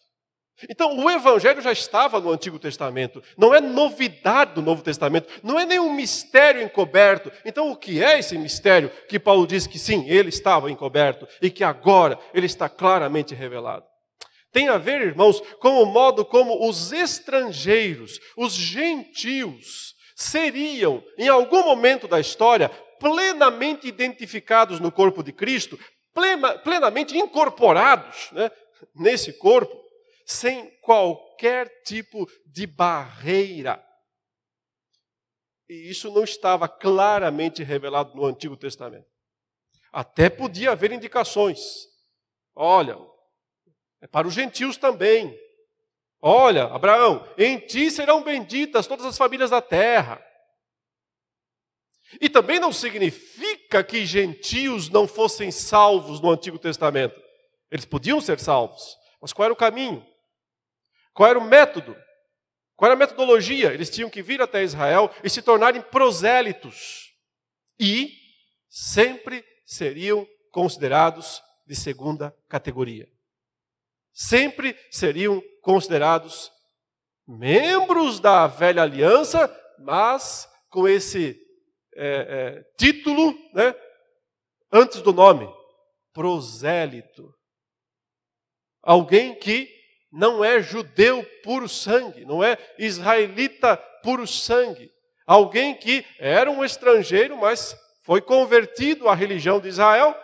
[0.68, 5.58] Então, o Evangelho já estava no Antigo Testamento, não é novidade do Novo Testamento, não
[5.58, 7.32] é nenhum mistério encoberto.
[7.44, 11.50] Então, o que é esse mistério que Paulo diz que sim, ele estava encoberto e
[11.50, 13.84] que agora ele está claramente revelado?
[14.52, 21.62] Tem a ver, irmãos, com o modo como os estrangeiros, os gentios, seriam, em algum
[21.64, 22.68] momento da história,
[22.98, 25.78] plenamente identificados no corpo de Cristo,
[26.12, 28.50] plena, plenamente incorporados né,
[28.94, 29.74] nesse corpo,
[30.30, 33.84] sem qualquer tipo de barreira.
[35.68, 39.08] E isso não estava claramente revelado no Antigo Testamento.
[39.92, 41.88] Até podia haver indicações.
[42.54, 42.96] Olha,
[44.00, 45.36] é para os gentios também.
[46.22, 50.24] Olha, Abraão, em ti serão benditas todas as famílias da terra.
[52.20, 57.20] E também não significa que gentios não fossem salvos no Antigo Testamento.
[57.68, 60.08] Eles podiam ser salvos, mas qual era o caminho?
[61.12, 61.96] Qual era o método?
[62.76, 63.72] Qual era a metodologia?
[63.72, 67.10] Eles tinham que vir até Israel e se tornarem prosélitos.
[67.78, 68.12] E
[68.68, 73.08] sempre seriam considerados de segunda categoria
[74.20, 76.52] sempre seriam considerados
[77.26, 81.40] membros da velha aliança, mas com esse
[81.94, 83.74] é, é, título né,
[84.70, 85.48] antes do nome,
[86.12, 87.32] prosélito.
[88.82, 89.68] Alguém que
[90.12, 94.90] não é judeu puro sangue, não é israelita puro sangue.
[95.26, 100.16] Alguém que era um estrangeiro, mas foi convertido à religião de Israel,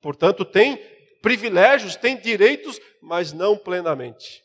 [0.00, 0.76] portanto tem
[1.20, 4.42] privilégios, tem direitos, mas não plenamente.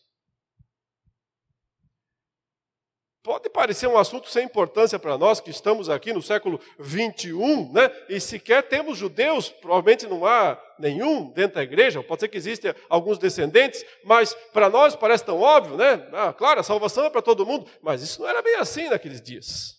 [3.23, 7.89] Pode parecer um assunto sem importância para nós que estamos aqui no século 21, né?
[8.09, 12.75] E sequer temos judeus, provavelmente não há nenhum dentro da igreja, pode ser que existam
[12.89, 16.05] alguns descendentes, mas para nós parece tão óbvio, né?
[16.12, 19.21] Ah, claro, a salvação é para todo mundo, mas isso não era bem assim naqueles
[19.21, 19.77] dias.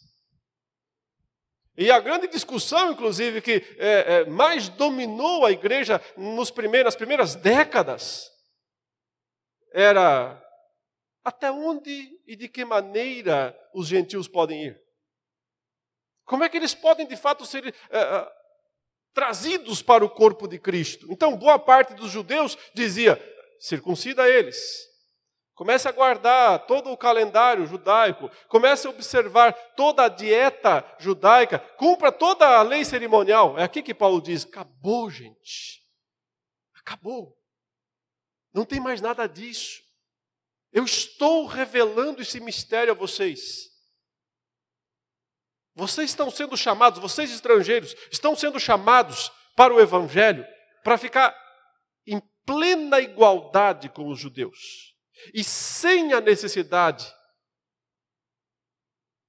[1.77, 6.97] E a grande discussão, inclusive, que é, é, mais dominou a igreja nos primeiros, nas
[6.97, 8.31] primeiras décadas
[9.71, 10.41] era
[11.23, 14.85] até onde e de que maneira os gentios podem ir?
[16.25, 18.33] Como é que eles podem, de fato, ser é, é,
[19.13, 21.07] trazidos para o corpo de Cristo?
[21.11, 23.21] Então, boa parte dos judeus dizia:
[23.61, 24.57] circuncida eles.
[25.55, 32.11] Comece a guardar todo o calendário judaico, comece a observar toda a dieta judaica, cumpra
[32.11, 33.57] toda a lei cerimonial.
[33.57, 35.81] É aqui que Paulo diz: acabou, gente.
[36.75, 37.39] Acabou.
[38.53, 39.84] Não tem mais nada disso.
[40.75, 43.71] Eu estou revelando esse mistério a vocês.
[45.77, 50.45] Vocês estão sendo chamados, vocês estrangeiros, estão sendo chamados para o Evangelho,
[50.83, 51.33] para ficar
[52.05, 54.95] em plena igualdade com os judeus
[55.33, 57.07] e sem a necessidade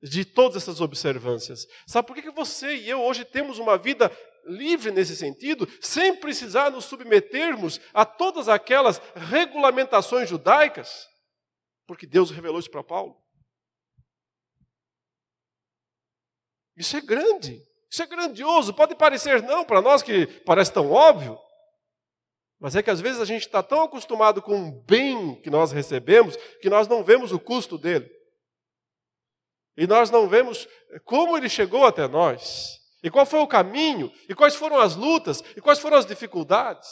[0.01, 1.67] de todas essas observâncias.
[1.85, 4.11] Sabe por que você e eu hoje temos uma vida
[4.45, 11.07] livre nesse sentido, sem precisar nos submetermos a todas aquelas regulamentações judaicas?
[11.87, 13.21] Porque Deus revelou isso para Paulo.
[16.75, 18.73] Isso é grande, isso é grandioso.
[18.73, 21.39] Pode parecer não para nós que parece tão óbvio,
[22.59, 25.71] mas é que às vezes a gente está tão acostumado com o bem que nós
[25.71, 28.09] recebemos que nós não vemos o custo dele.
[29.77, 30.67] E nós não vemos
[31.03, 32.79] como ele chegou até nós.
[33.03, 36.89] E qual foi o caminho, e quais foram as lutas, e quais foram as dificuldades.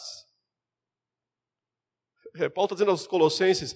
[2.36, 3.76] É, Paulo está dizendo aos Colossenses: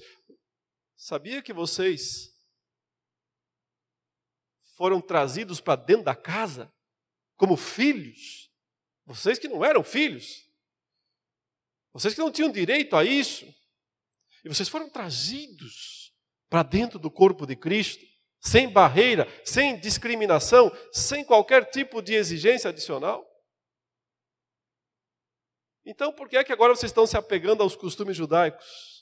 [0.99, 2.35] Sabia que vocês
[4.75, 6.73] foram trazidos para dentro da casa
[7.35, 8.51] como filhos?
[9.05, 10.43] Vocês que não eram filhos,
[11.93, 13.45] vocês que não tinham direito a isso,
[14.43, 16.13] e vocês foram trazidos
[16.49, 18.03] para dentro do corpo de Cristo,
[18.41, 23.25] sem barreira, sem discriminação, sem qualquer tipo de exigência adicional.
[25.85, 28.96] Então, por que é que agora vocês estão se apegando aos costumes judaicos?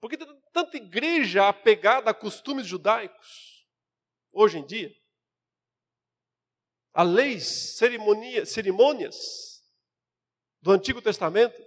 [0.00, 3.66] Porque tem tanta igreja apegada a costumes judaicos,
[4.32, 4.94] hoje em dia,
[6.92, 9.62] a leis, cerimônia, cerimônias
[10.60, 11.60] do Antigo Testamento,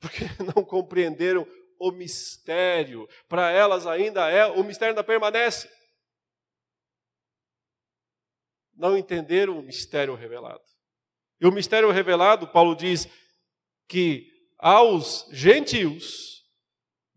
[0.00, 1.46] porque não compreenderam
[1.78, 3.08] o mistério.
[3.28, 5.70] Para elas ainda é, o mistério ainda permanece.
[8.74, 10.62] Não entenderam o mistério revelado.
[11.40, 13.08] E o mistério revelado, Paulo diz
[13.88, 14.26] que
[14.58, 16.37] aos gentios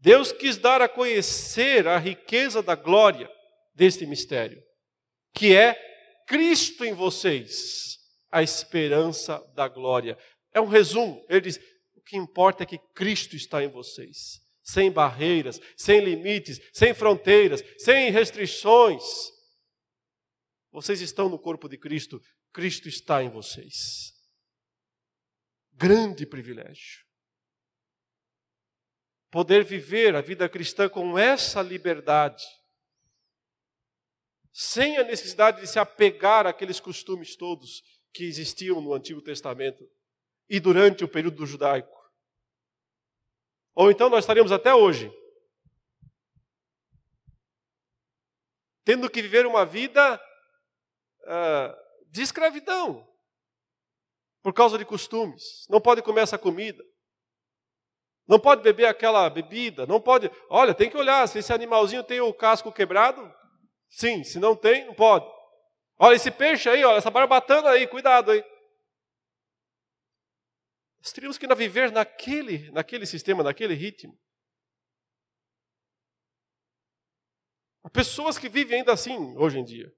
[0.02, 3.32] Deus quis dar a conhecer a riqueza da glória
[3.76, 4.62] deste mistério,
[5.32, 5.76] que é
[6.28, 8.00] Cristo em vocês,
[8.32, 10.18] a esperança da glória.
[10.52, 11.24] É um resumo.
[11.30, 11.60] Ele diz:
[11.94, 17.64] o que importa é que Cristo está em vocês, sem barreiras, sem limites, sem fronteiras,
[17.78, 19.04] sem restrições.
[20.72, 22.20] Vocês estão no corpo de Cristo,
[22.52, 24.14] Cristo está em vocês.
[25.74, 27.11] Grande privilégio
[29.32, 32.44] poder viver a vida cristã com essa liberdade,
[34.52, 37.82] sem a necessidade de se apegar àqueles costumes todos
[38.14, 39.90] que existiam no Antigo Testamento
[40.50, 41.98] e durante o período judaico.
[43.74, 45.10] Ou então nós estaríamos até hoje
[48.84, 50.22] tendo que viver uma vida
[51.22, 53.08] uh, de escravidão
[54.42, 55.66] por causa de costumes.
[55.70, 56.84] Não pode comer essa comida,
[58.28, 60.32] não pode beber aquela bebida, não pode.
[60.50, 63.32] Olha, tem que olhar se esse animalzinho tem o casco quebrado.
[63.90, 65.26] Sim, se não tem, não pode.
[66.00, 68.44] Olha esse peixe aí, olha essa barbatana aí, cuidado aí.
[71.02, 74.18] Nós teríamos que viver naquele, naquele sistema, naquele ritmo.
[77.84, 79.92] Há pessoas que vivem ainda assim hoje em dia.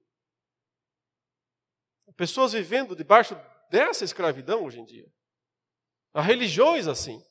[2.08, 3.34] Há pessoas vivendo debaixo
[3.70, 5.06] dessa escravidão hoje em dia.
[6.14, 7.22] Há religiões assim.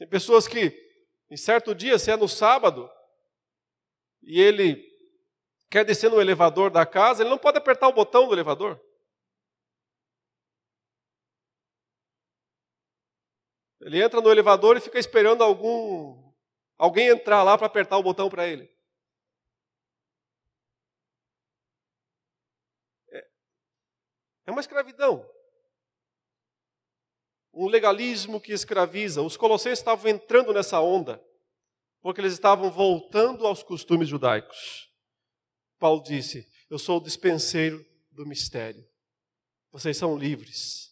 [0.00, 0.72] Tem pessoas que,
[1.30, 2.90] em certo dia, se é no sábado,
[4.22, 4.82] e ele
[5.70, 8.80] quer descer no elevador da casa, ele não pode apertar o botão do elevador.
[13.78, 16.32] Ele entra no elevador e fica esperando algum
[16.78, 18.74] alguém entrar lá para apertar o botão para ele.
[23.10, 23.28] É,
[24.46, 25.30] é uma escravidão.
[27.52, 29.22] Um legalismo que escraviza.
[29.22, 31.22] Os colossenses estavam entrando nessa onda,
[32.00, 34.88] porque eles estavam voltando aos costumes judaicos.
[35.78, 38.84] Paulo disse: Eu sou o dispenseiro do mistério.
[39.72, 40.90] Vocês são livres.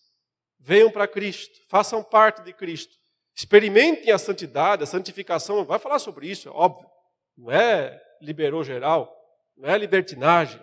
[0.59, 2.97] Venham para Cristo, façam parte de Cristo.
[3.35, 5.65] Experimentem a santidade, a santificação.
[5.65, 6.89] Vai falar sobre isso, é óbvio.
[7.37, 9.15] Não é liberou geral,
[9.57, 10.61] não é libertinagem.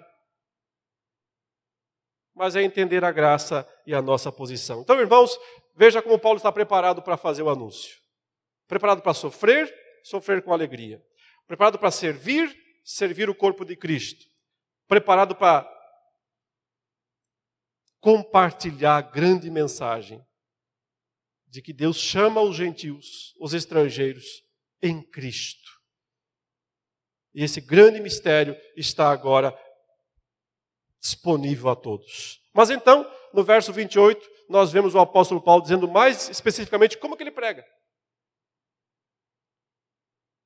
[2.34, 4.82] Mas é entender a graça e a nossa posição.
[4.82, 5.40] Então, irmãos,
[5.76, 7.98] veja como Paulo está preparado para fazer o anúncio.
[8.68, 9.74] Preparado para sofrer,
[10.04, 11.04] sofrer com alegria.
[11.46, 14.26] Preparado para servir, servir o corpo de Cristo.
[14.88, 15.70] Preparado para
[18.00, 20.24] compartilhar a grande mensagem
[21.48, 24.44] de que Deus chama os gentios, os estrangeiros,
[24.82, 25.72] em Cristo.
[27.34, 29.58] E esse grande mistério está agora
[31.06, 32.42] disponível a todos.
[32.52, 37.22] Mas então, no verso 28, nós vemos o apóstolo Paulo dizendo mais especificamente como que
[37.22, 37.64] ele prega.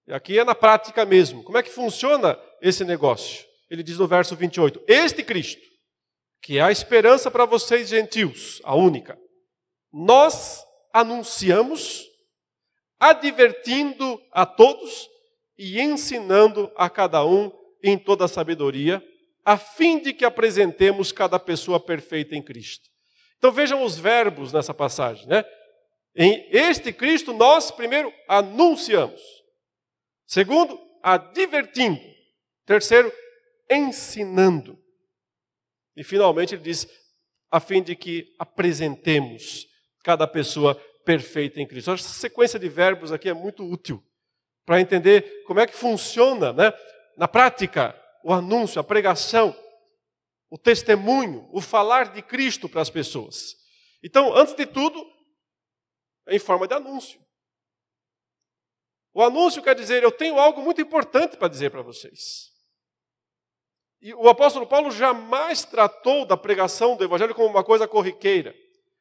[0.05, 1.43] E aqui é na prática mesmo.
[1.43, 3.45] Como é que funciona esse negócio?
[3.70, 5.62] Ele diz no verso 28: Este Cristo,
[6.41, 9.18] que é a esperança para vocês gentios, a única.
[9.93, 12.05] Nós anunciamos,
[12.99, 15.07] advertindo a todos
[15.57, 17.51] e ensinando a cada um
[17.82, 19.01] em toda a sabedoria,
[19.44, 22.90] a fim de que apresentemos cada pessoa perfeita em Cristo.
[23.38, 25.44] Então vejam os verbos nessa passagem, né?
[26.16, 29.22] Em este Cristo nós primeiro anunciamos.
[30.28, 32.02] Segundo, advertindo.
[32.66, 33.12] Terceiro,
[33.70, 34.78] ensinando.
[35.96, 36.88] E finalmente ele diz:
[37.50, 39.68] a fim de que apresentemos
[40.04, 40.76] cada pessoa
[41.06, 41.92] perfeita em Cristo.
[41.92, 44.04] Essa sequência de verbos aqui é muito útil
[44.66, 46.72] para entender como é que funciona, né?
[47.18, 49.55] na prática, o anúncio, a pregação,
[50.49, 53.55] o testemunho, o falar de Cristo para as pessoas.
[54.03, 55.05] Então, antes de tudo,
[56.28, 57.20] é em forma de anúncio.
[59.13, 62.49] O anúncio quer dizer: eu tenho algo muito importante para dizer para vocês.
[64.01, 68.55] E o apóstolo Paulo jamais tratou da pregação do evangelho como uma coisa corriqueira,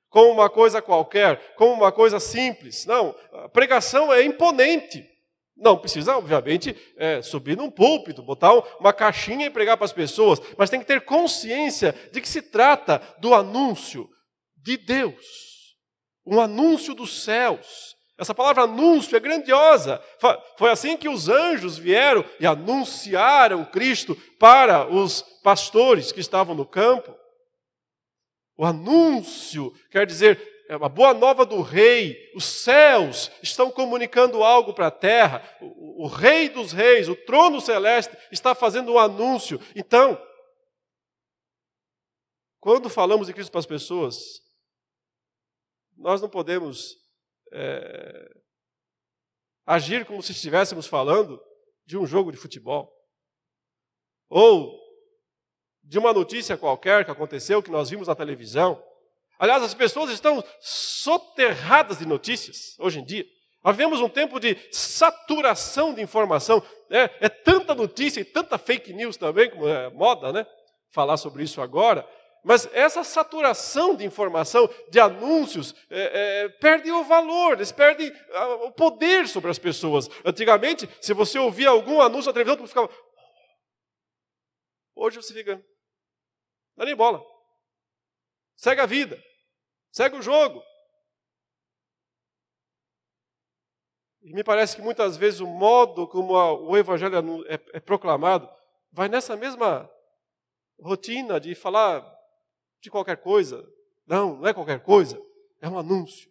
[0.08, 2.84] como uma coisa qualquer, como uma coisa simples.
[2.84, 5.06] Não, a pregação é imponente.
[5.58, 10.40] Não precisa, obviamente, é, subir num púlpito, botar uma caixinha e pregar para as pessoas,
[10.56, 14.08] mas tem que ter consciência de que se trata do anúncio
[14.56, 15.76] de Deus,
[16.24, 20.02] um anúncio dos céus, essa palavra anúncio é grandiosa.
[20.56, 26.66] Foi assim que os anjos vieram e anunciaram Cristo para os pastores que estavam no
[26.66, 27.16] campo.
[28.56, 32.30] O anúncio quer dizer é uma boa nova do rei.
[32.34, 35.42] Os céus estão comunicando algo para a terra.
[35.62, 39.58] O, o, rei dos reis, o trono celeste, está fazendo um anúncio.
[39.74, 40.22] Então,
[42.60, 44.42] quando falamos de Cristo para as pessoas,
[45.96, 46.96] nós não podemos
[47.50, 48.30] é,
[49.64, 51.42] agir como se estivéssemos falando
[51.86, 52.94] de um jogo de futebol.
[54.28, 54.78] Ou
[55.82, 58.86] de uma notícia qualquer que aconteceu, que nós vimos na televisão.
[59.38, 63.24] Aliás, as pessoas estão soterradas de notícias hoje em dia.
[63.62, 66.62] Nós vivemos um tempo de saturação de informação.
[66.90, 70.46] É, é tanta notícia e tanta fake news também, como é moda, né?
[70.90, 72.08] Falar sobre isso agora.
[72.44, 78.12] Mas essa saturação de informação, de anúncios, é, é, perde o valor, eles perdem
[78.62, 80.08] o poder sobre as pessoas.
[80.24, 82.90] Antigamente, se você ouvia algum anúncio na televisão, você ficava.
[84.94, 85.62] Hoje você fica.
[86.76, 87.22] Dá nem bola.
[88.56, 89.22] Segue a vida.
[89.98, 90.62] Segue o jogo.
[94.22, 98.48] E me parece que muitas vezes o modo como o evangelho é, é proclamado
[98.92, 99.90] vai nessa mesma
[100.80, 102.08] rotina de falar
[102.80, 103.68] de qualquer coisa.
[104.06, 105.20] Não, não é qualquer coisa,
[105.60, 106.30] é um anúncio.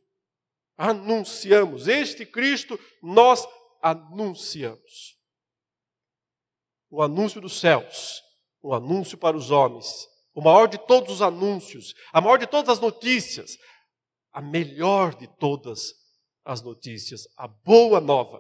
[0.78, 1.90] Anunciamos.
[1.90, 3.46] Este Cristo nós
[3.82, 5.20] anunciamos.
[6.90, 8.24] O anúncio dos céus,
[8.62, 10.08] o anúncio para os homens,
[10.38, 13.58] o maior de todos os anúncios, a maior de todas as notícias,
[14.32, 15.96] a melhor de todas
[16.46, 18.40] as notícias, a boa nova,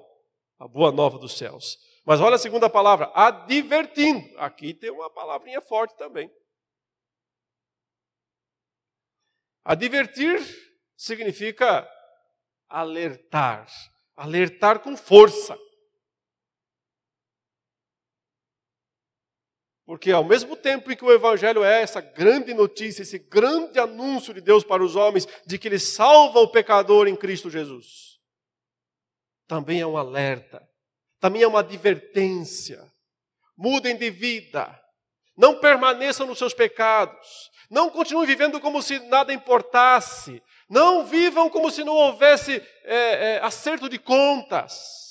[0.60, 1.76] a boa nova dos céus.
[2.06, 4.38] Mas olha a segunda palavra, advertindo.
[4.38, 6.30] Aqui tem uma palavrinha forte também.
[9.66, 10.40] Advertir
[10.96, 11.90] significa
[12.70, 13.68] alertar,
[14.16, 15.58] alertar com força.
[19.88, 24.34] Porque ao mesmo tempo em que o Evangelho é essa grande notícia, esse grande anúncio
[24.34, 28.20] de Deus para os homens de que Ele salva o pecador em Cristo Jesus,
[29.48, 30.62] também é um alerta,
[31.22, 32.86] também é uma advertência.
[33.56, 34.78] Mudem de vida,
[35.38, 41.72] não permaneçam nos seus pecados, não continuem vivendo como se nada importasse, não vivam como
[41.72, 45.08] se não houvesse é, é, acerto de contas.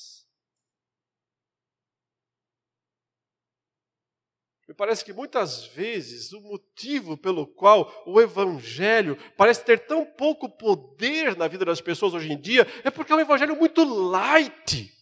[4.65, 10.48] Me parece que muitas vezes o motivo pelo qual o Evangelho parece ter tão pouco
[10.48, 14.92] poder na vida das pessoas hoje em dia é porque é um Evangelho muito light.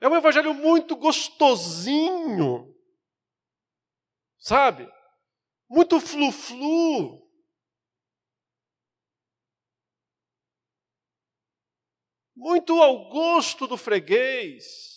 [0.00, 2.74] É um Evangelho muito gostosinho.
[4.38, 4.90] Sabe?
[5.68, 7.20] Muito flu-flu.
[12.34, 14.89] Muito ao gosto do freguês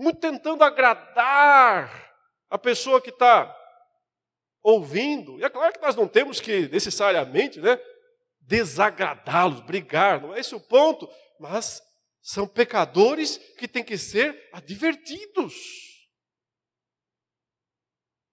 [0.00, 2.10] muito tentando agradar
[2.48, 3.54] a pessoa que está
[4.62, 5.38] ouvindo.
[5.38, 7.78] E é claro que nós não temos que necessariamente né,
[8.40, 11.06] desagradá-los, brigar, não é esse o ponto,
[11.38, 11.82] mas
[12.22, 15.54] são pecadores que têm que ser advertidos.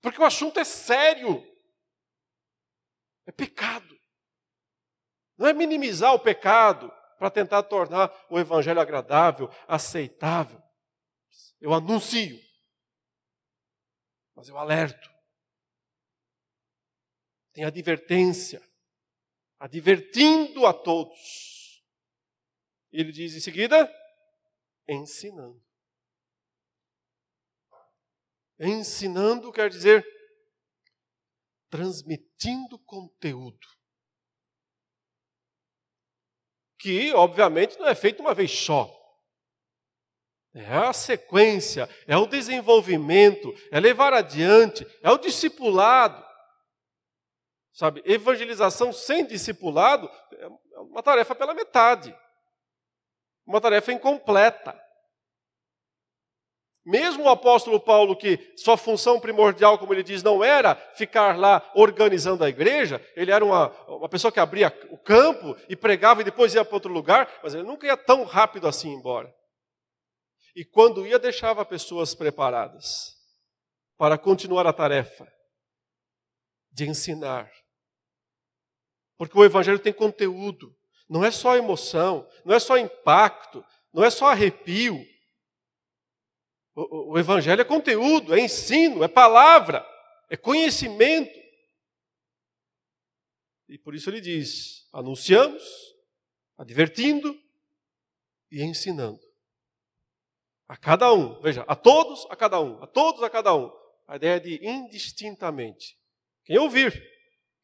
[0.02, 1.46] Porque o assunto é sério.
[3.26, 3.94] É pecado.
[5.38, 6.90] Não é minimizar o pecado
[7.20, 10.67] para tentar tornar o evangelho agradável, aceitável.
[11.60, 12.40] Eu anuncio.
[14.36, 15.10] Mas eu alerto.
[17.54, 18.62] Tem advertência.
[19.60, 21.84] Advertindo a todos.
[22.92, 23.92] Ele diz em seguida:
[24.88, 25.66] ensinando.
[28.60, 30.06] Ensinando quer dizer
[31.70, 33.68] transmitindo conteúdo.
[36.80, 38.97] Que, obviamente, não é feito uma vez só.
[40.60, 46.26] É a sequência, é o desenvolvimento, é levar adiante, é o discipulado.
[47.72, 50.48] Sabe, evangelização sem discipulado é
[50.82, 52.16] uma tarefa pela metade.
[53.46, 54.76] Uma tarefa incompleta.
[56.84, 61.62] Mesmo o apóstolo Paulo, que sua função primordial, como ele diz, não era ficar lá
[61.76, 66.24] organizando a igreja, ele era uma, uma pessoa que abria o campo e pregava e
[66.24, 69.32] depois ia para outro lugar, mas ele nunca ia tão rápido assim embora.
[70.58, 73.16] E quando ia, deixava pessoas preparadas
[73.96, 75.32] para continuar a tarefa
[76.72, 77.48] de ensinar.
[79.20, 80.76] Porque o Evangelho tem conteúdo,
[81.08, 85.00] não é só emoção, não é só impacto, não é só arrepio.
[86.74, 89.88] O, o, o Evangelho é conteúdo, é ensino, é palavra,
[90.28, 91.40] é conhecimento.
[93.70, 95.64] E por isso ele diz: anunciamos,
[96.58, 97.40] advertindo
[98.50, 99.27] e ensinando.
[100.68, 103.72] A cada um, veja, a todos, a cada um, a todos, a cada um.
[104.08, 105.98] A ideia é de indistintamente.
[106.44, 107.02] Quem ouvir,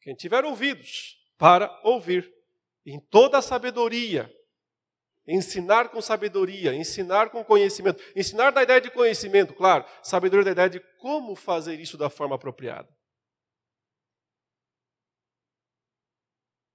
[0.00, 2.32] quem tiver ouvidos, para ouvir,
[2.86, 4.30] em toda a sabedoria,
[5.26, 10.70] ensinar com sabedoria, ensinar com conhecimento, ensinar da ideia de conhecimento, claro, sabedoria da ideia
[10.70, 12.88] de como fazer isso da forma apropriada.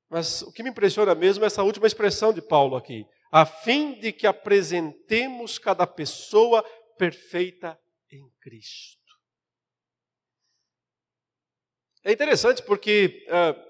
[0.09, 3.99] Mas o que me impressiona mesmo é essa última expressão de Paulo aqui a fim
[3.99, 6.63] de que apresentemos cada pessoa
[6.97, 7.79] perfeita
[8.11, 8.99] em Cristo.
[12.03, 13.69] É interessante porque uh,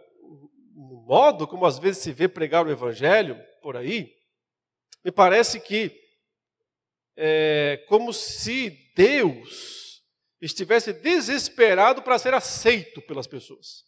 [0.76, 4.16] o modo como às vezes se vê pregar o Evangelho por aí,
[5.04, 5.98] me parece que
[7.18, 10.02] é como se Deus
[10.40, 13.84] estivesse desesperado para ser aceito pelas pessoas.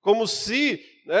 [0.00, 1.20] Como se né,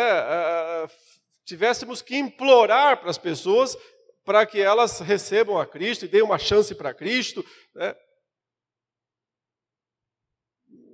[1.50, 3.76] tivéssemos que implorar para as pessoas
[4.24, 7.44] para que elas recebam a Cristo e deem uma chance para Cristo.
[7.74, 7.96] Né?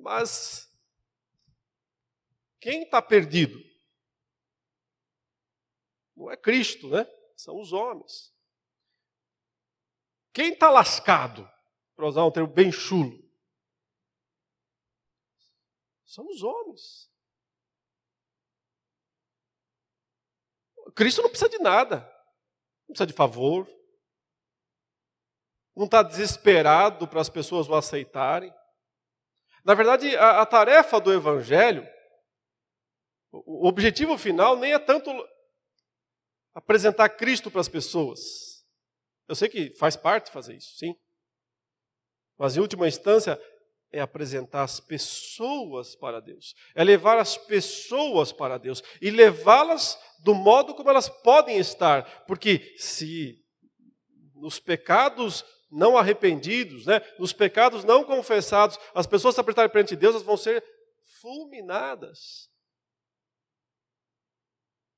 [0.01, 0.67] Mas
[2.59, 3.63] quem está perdido?
[6.17, 7.07] Não é Cristo, né?
[7.37, 8.35] São os homens.
[10.33, 11.47] Quem está lascado,
[11.95, 13.23] para usar um termo bem chulo?
[16.07, 17.11] São os homens.
[20.97, 21.99] Cristo não precisa de nada,
[22.89, 23.69] não precisa de favor,
[25.77, 28.53] não está desesperado para as pessoas o aceitarem.
[29.63, 31.87] Na verdade, a, a tarefa do Evangelho,
[33.31, 35.11] o, objetivo final nem é tanto
[36.55, 38.65] apresentar Cristo para as pessoas.
[39.29, 40.97] Eu sei que faz parte fazer isso, sim.
[42.39, 43.39] Mas em última instância,
[43.93, 50.35] é apresentar as pessoas para Deus, é levar as pessoas para Deus e levá-las do
[50.35, 53.43] modo como elas podem estar, porque se
[54.35, 60.15] nos pecados não arrependidos, né, nos pecados não confessados, as pessoas se apresentarem perante Deus,
[60.15, 60.65] elas vão ser
[61.21, 62.51] fulminadas.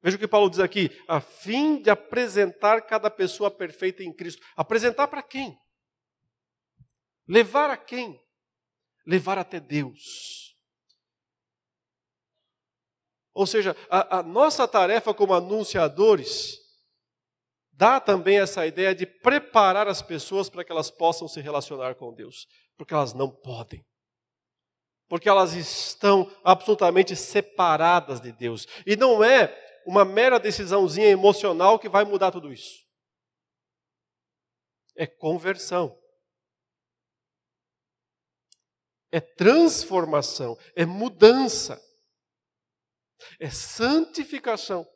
[0.02, 4.44] Veja o que Paulo diz aqui, a fim de apresentar cada pessoa perfeita em Cristo.
[4.56, 5.58] Apresentar para quem?
[7.26, 8.18] Levar a quem?
[9.06, 10.47] Levar até Deus.
[13.38, 16.58] Ou seja, a, a nossa tarefa como anunciadores
[17.70, 22.12] dá também essa ideia de preparar as pessoas para que elas possam se relacionar com
[22.12, 23.86] Deus, porque elas não podem.
[25.08, 28.66] Porque elas estão absolutamente separadas de Deus.
[28.84, 32.80] E não é uma mera decisãozinha emocional que vai mudar tudo isso.
[34.96, 35.96] É conversão.
[39.12, 41.80] É transformação, é mudança,
[43.38, 44.86] é santificação.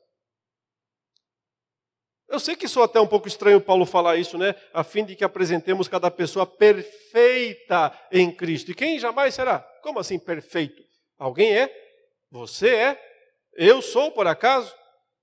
[2.29, 4.55] Eu sei que sou até um pouco estranho Paulo falar isso, né?
[4.73, 8.71] A fim de que apresentemos cada pessoa perfeita em Cristo.
[8.71, 9.61] E quem jamais será?
[9.83, 10.83] Como assim perfeito?
[11.19, 11.71] Alguém é?
[12.31, 13.13] Você é?
[13.53, 14.75] Eu sou, por acaso?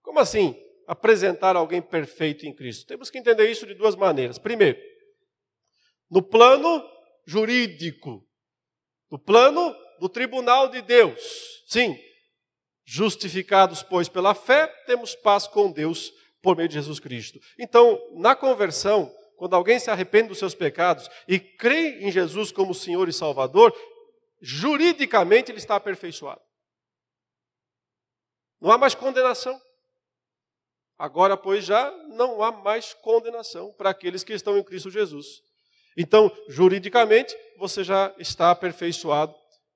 [0.03, 2.85] Como assim apresentar alguém perfeito em Cristo?
[2.85, 4.37] Temos que entender isso de duas maneiras.
[4.37, 4.79] Primeiro,
[6.11, 6.87] no plano
[7.25, 8.23] jurídico,
[9.11, 11.63] no plano do tribunal de Deus.
[11.67, 11.99] Sim,
[12.91, 16.11] justificados, pois, pela fé, temos paz com Deus
[16.41, 17.39] por meio de Jesus Cristo.
[17.59, 22.73] Então, na conversão, quando alguém se arrepende dos seus pecados e crê em Jesus como
[22.73, 23.77] Senhor e Salvador,
[24.41, 26.41] juridicamente ele está aperfeiçoado.
[28.59, 29.61] Não há mais condenação.
[30.97, 35.27] Agora, pois, já não há mais condenação para aqueles que estão em Cristo Jesus.
[35.95, 39.35] Então, juridicamente, você já está aperfeiçoado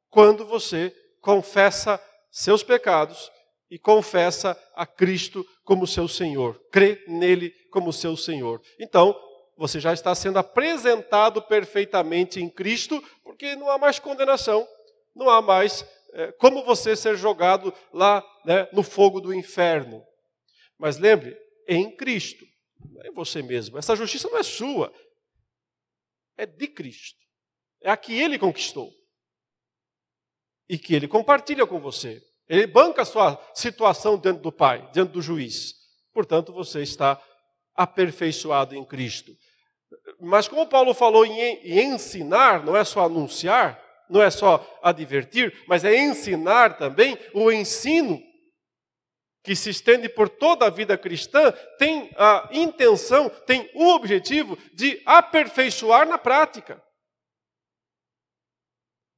[0.10, 0.92] quando você
[1.22, 2.02] confessa
[2.34, 3.32] seus pecados
[3.70, 8.60] e confessa a Cristo como seu Senhor, crê nele como seu Senhor.
[8.80, 9.16] Então,
[9.56, 14.68] você já está sendo apresentado perfeitamente em Cristo, porque não há mais condenação,
[15.16, 20.04] não há mais é, como você ser jogado lá né, no fogo do inferno.
[20.80, 22.44] Mas lembre, em Cristo,
[22.92, 23.78] não é você mesmo.
[23.78, 24.92] Essa justiça não é sua,
[26.36, 27.20] é de Cristo.
[27.80, 28.92] É a que ele conquistou
[30.74, 32.20] e que ele compartilha com você.
[32.50, 35.76] Ele banca a sua situação diante do Pai, diante do juiz.
[36.12, 37.22] Portanto, você está
[37.76, 39.32] aperfeiçoado em Cristo.
[40.20, 45.86] Mas como Paulo falou em, ensinar, não é só anunciar, não é só advertir, mas
[45.86, 48.20] é ensinar também, o ensino
[49.44, 55.00] que se estende por toda a vida cristã, tem a intenção, tem o objetivo de
[55.06, 56.82] aperfeiçoar na prática.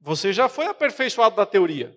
[0.06, 1.94] Você já foi aperfeiçoado na teoria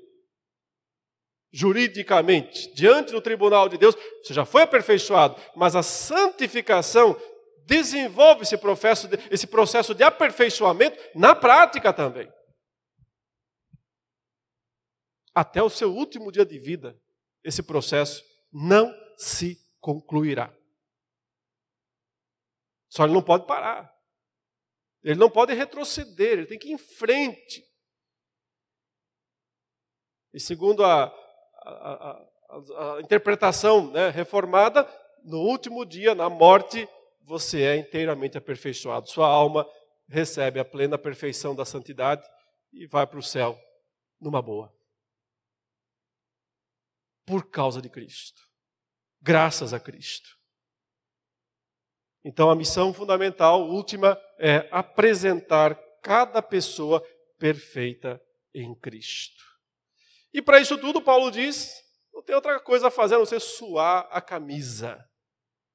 [1.51, 7.19] juridicamente, diante do tribunal de Deus, você já foi aperfeiçoado, mas a santificação
[7.65, 12.31] desenvolve esse processo de, esse processo de aperfeiçoamento na prática também.
[15.33, 16.99] Até o seu último dia de vida,
[17.43, 20.53] esse processo não se concluirá.
[22.89, 23.91] Só ele não pode parar.
[25.03, 27.68] Ele não pode retroceder, ele tem que ir em frente.
[30.33, 31.05] E segundo a,
[31.63, 34.87] a, a, a interpretação né, reformada,
[35.23, 36.87] no último dia, na morte,
[37.21, 39.09] você é inteiramente aperfeiçoado.
[39.09, 39.67] Sua alma
[40.07, 42.27] recebe a plena perfeição da santidade
[42.73, 43.59] e vai para o céu
[44.19, 44.73] numa boa.
[47.25, 48.41] Por causa de Cristo.
[49.21, 50.37] Graças a Cristo.
[52.23, 57.03] Então a missão fundamental, última, é apresentar cada pessoa
[57.37, 58.21] perfeita
[58.53, 59.48] em Cristo.
[60.33, 61.73] E para isso tudo, Paulo diz:
[62.13, 65.03] não tem outra coisa a fazer a não ser suar a camisa.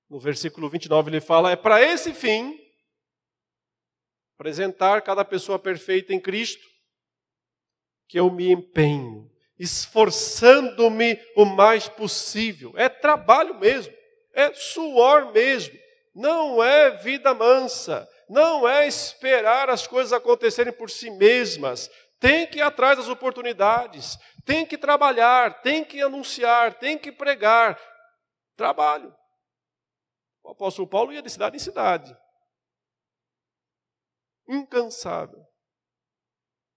[0.09, 2.59] No versículo 29 ele fala: é para esse fim,
[4.35, 6.65] apresentar cada pessoa perfeita em Cristo,
[8.09, 12.73] que eu me empenho, esforçando-me o mais possível.
[12.77, 13.95] É trabalho mesmo,
[14.33, 15.79] é suor mesmo,
[16.15, 21.91] não é vida mansa, não é esperar as coisas acontecerem por si mesmas.
[22.25, 24.17] Tem que ir atrás das oportunidades,
[24.47, 27.79] tem que trabalhar, tem que anunciar, tem que pregar.
[28.57, 29.15] Trabalho.
[30.43, 32.17] O apóstolo Paulo ia de cidade em cidade.
[34.49, 35.47] Incansável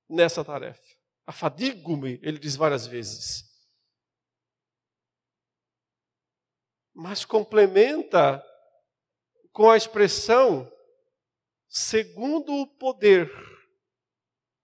[0.09, 0.83] nessa tarefa.
[1.25, 3.45] Afadigo-me, ele diz várias vezes.
[6.93, 8.43] Mas complementa
[9.53, 10.69] com a expressão
[11.69, 13.46] segundo o poder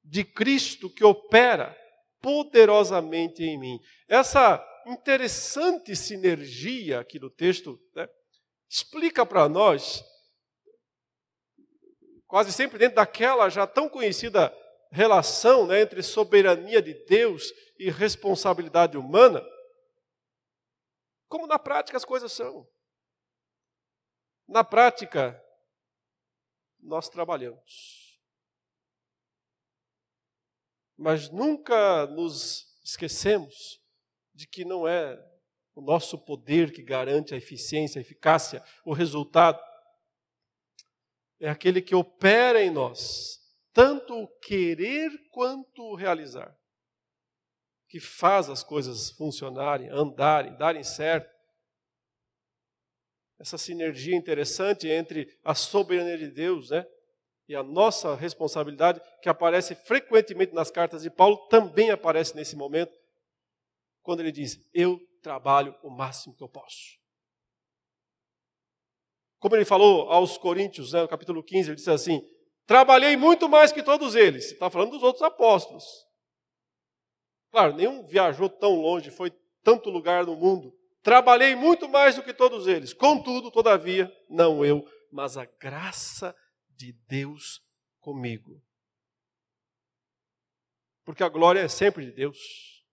[0.04, 1.78] de Cristo que opera
[2.22, 3.80] poderosamente em mim.
[4.08, 8.08] Essa interessante sinergia aqui do texto né,
[8.70, 10.04] explica para nós
[12.28, 14.51] quase sempre dentro daquela já tão conhecida
[14.91, 19.43] relação né, entre soberania de Deus e responsabilidade humana,
[21.28, 22.68] como na prática as coisas são.
[24.47, 25.41] Na prática,
[26.80, 28.03] nós trabalhamos.
[30.98, 33.82] Mas nunca nos esquecemos
[34.34, 35.18] de que não é
[35.76, 39.60] o nosso poder que garante a eficiência, a eficácia, o resultado.
[41.39, 43.39] É aquele que opera em nós,
[43.74, 46.56] tanto o querer quanto o realizar,
[47.89, 51.34] que faz as coisas funcionarem, andarem, darem certo.
[53.39, 56.86] Essa sinergia interessante entre a soberania de Deus, né?
[57.48, 62.94] E a nossa responsabilidade, que aparece frequentemente nas cartas de Paulo, também aparece nesse momento,
[64.02, 66.98] quando ele diz: Eu trabalho o máximo que eu posso.
[69.39, 72.22] Como ele falou aos Coríntios, né, no capítulo 15, ele disse assim:
[72.66, 74.52] Trabalhei muito mais que todos eles.
[74.52, 75.84] Está falando dos outros apóstolos.
[77.52, 79.32] Claro, nenhum viajou tão longe, foi
[79.62, 80.74] tanto lugar no mundo.
[81.02, 82.94] Trabalhei muito mais do que todos eles.
[82.94, 86.34] Contudo, todavia, não eu, mas a graça
[86.84, 87.63] de Deus
[88.01, 88.61] comigo.
[91.05, 92.86] Porque a glória é sempre de Deus.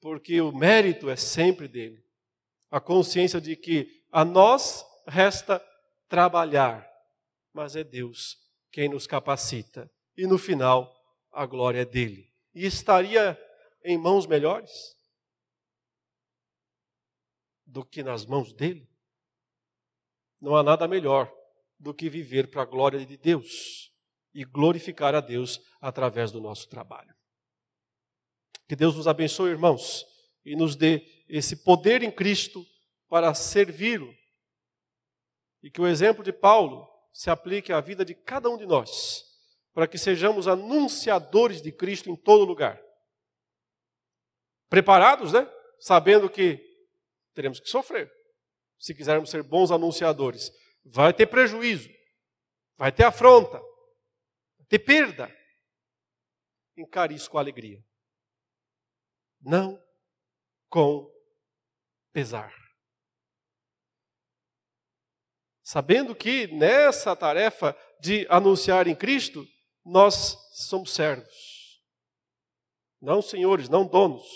[0.00, 2.04] Porque o mérito é sempre dele.
[2.68, 5.64] A consciência de que a nós resta
[6.08, 6.88] trabalhar
[7.52, 8.38] mas é Deus
[8.70, 9.90] quem nos capacita.
[10.16, 10.96] E no final,
[11.32, 12.32] a glória é dele.
[12.54, 13.36] E estaria
[13.84, 14.96] em mãos melhores
[17.66, 18.88] do que nas mãos dele?
[20.40, 21.39] Não há nada melhor
[21.80, 23.90] do que viver para a glória de Deus
[24.34, 27.14] e glorificar a Deus através do nosso trabalho.
[28.68, 30.06] Que Deus nos abençoe, irmãos,
[30.44, 32.64] e nos dê esse poder em Cristo
[33.08, 34.14] para servi-lo.
[35.62, 39.24] E que o exemplo de Paulo se aplique à vida de cada um de nós,
[39.72, 42.80] para que sejamos anunciadores de Cristo em todo lugar.
[44.68, 45.50] Preparados, né?
[45.80, 46.60] Sabendo que
[47.34, 48.10] teremos que sofrer,
[48.78, 50.52] se quisermos ser bons anunciadores.
[50.84, 51.88] Vai ter prejuízo,
[52.76, 55.34] vai ter afronta, vai ter perda.
[56.76, 57.84] Encare isso com alegria.
[59.40, 59.80] Não
[60.68, 61.10] com
[62.12, 62.60] pesar.
[65.70, 69.46] sabendo que nessa tarefa de anunciar em Cristo,
[69.84, 71.80] nós somos servos.
[73.00, 74.26] Não senhores, não donos.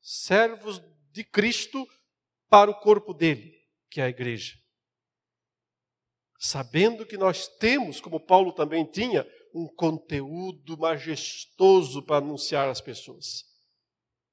[0.00, 0.80] Servos
[1.10, 1.84] de Cristo
[2.48, 3.52] para o corpo dele,
[3.90, 4.54] que é a igreja.
[6.44, 9.24] Sabendo que nós temos, como Paulo também tinha,
[9.54, 13.44] um conteúdo majestoso para anunciar às pessoas.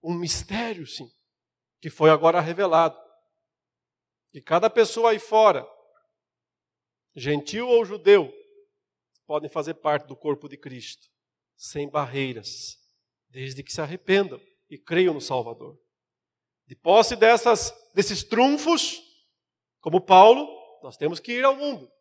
[0.01, 1.07] Um mistério, sim,
[1.79, 2.97] que foi agora revelado.
[4.33, 5.63] E cada pessoa aí fora,
[7.15, 8.33] gentil ou judeu,
[9.27, 11.07] podem fazer parte do corpo de Cristo,
[11.55, 12.75] sem barreiras,
[13.29, 15.79] desde que se arrependam e creiam no Salvador.
[16.65, 18.99] De posse dessas, desses trunfos,
[19.79, 20.47] como Paulo,
[20.81, 21.98] nós temos que ir ao mundo.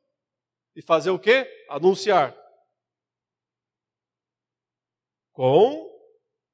[0.78, 1.44] E fazer o quê?
[1.68, 2.32] Anunciar.
[5.32, 5.90] Com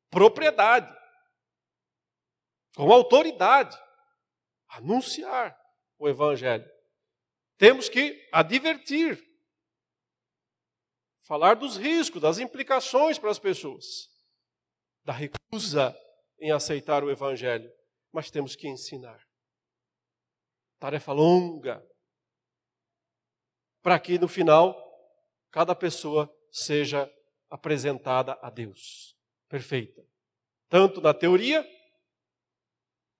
[0.08, 0.90] propriedade.
[2.74, 3.78] Com autoridade.
[4.66, 5.54] Anunciar
[5.98, 6.64] o Evangelho.
[7.58, 9.22] Temos que advertir,
[11.26, 14.08] falar dos riscos, das implicações para as pessoas,
[15.04, 15.94] da recusa
[16.40, 17.70] em aceitar o Evangelho,
[18.10, 19.22] mas temos que ensinar.
[20.80, 21.86] Tarefa longa,
[23.84, 24.74] para que no final
[25.50, 27.08] cada pessoa seja
[27.50, 29.14] apresentada a Deus,
[29.46, 30.02] perfeita,
[30.70, 31.62] tanto na teoria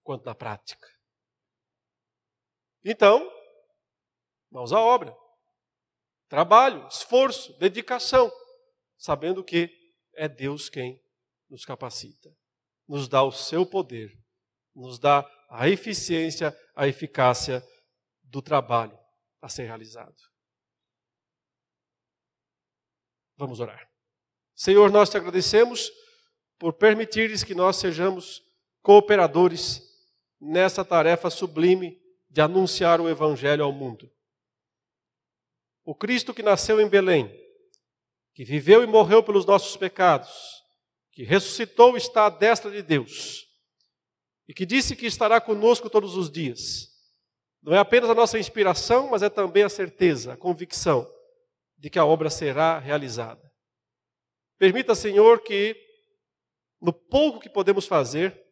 [0.02, 0.88] quanto na prática.
[2.82, 3.30] Então,
[4.50, 5.14] mãos à obra.
[6.28, 8.32] Trabalho, esforço, dedicação,
[8.96, 9.68] sabendo que
[10.14, 10.98] é Deus quem
[11.50, 12.34] nos capacita,
[12.88, 14.18] nos dá o seu poder,
[14.74, 17.62] nos dá a eficiência, a eficácia
[18.22, 18.98] do trabalho
[19.42, 20.33] a ser realizado.
[23.36, 23.88] Vamos orar.
[24.54, 25.90] Senhor, nós te agradecemos
[26.58, 28.42] por permitires que nós sejamos
[28.82, 29.82] cooperadores
[30.40, 34.10] nessa tarefa sublime de anunciar o Evangelho ao mundo.
[35.84, 37.30] O Cristo que nasceu em Belém,
[38.32, 40.30] que viveu e morreu pelos nossos pecados,
[41.12, 43.46] que ressuscitou está à destra de Deus,
[44.46, 46.88] e que disse que estará conosco todos os dias.
[47.62, 51.10] Não é apenas a nossa inspiração, mas é também a certeza, a convicção
[51.76, 53.42] de que a obra será realizada.
[54.58, 55.76] Permita, Senhor, que
[56.80, 58.44] no pouco que podemos fazer,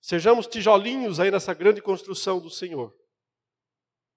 [0.00, 2.96] Sejamos tijolinhos aí nessa grande construção do Senhor.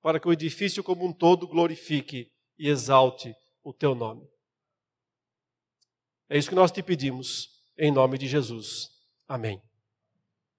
[0.04, 2.26] para que o edifício como um todo glorifique
[2.58, 4.28] e exalte o teu nome.
[6.28, 8.90] É isso que nós te pedimos, em nome de Jesus.
[9.28, 9.62] Amém.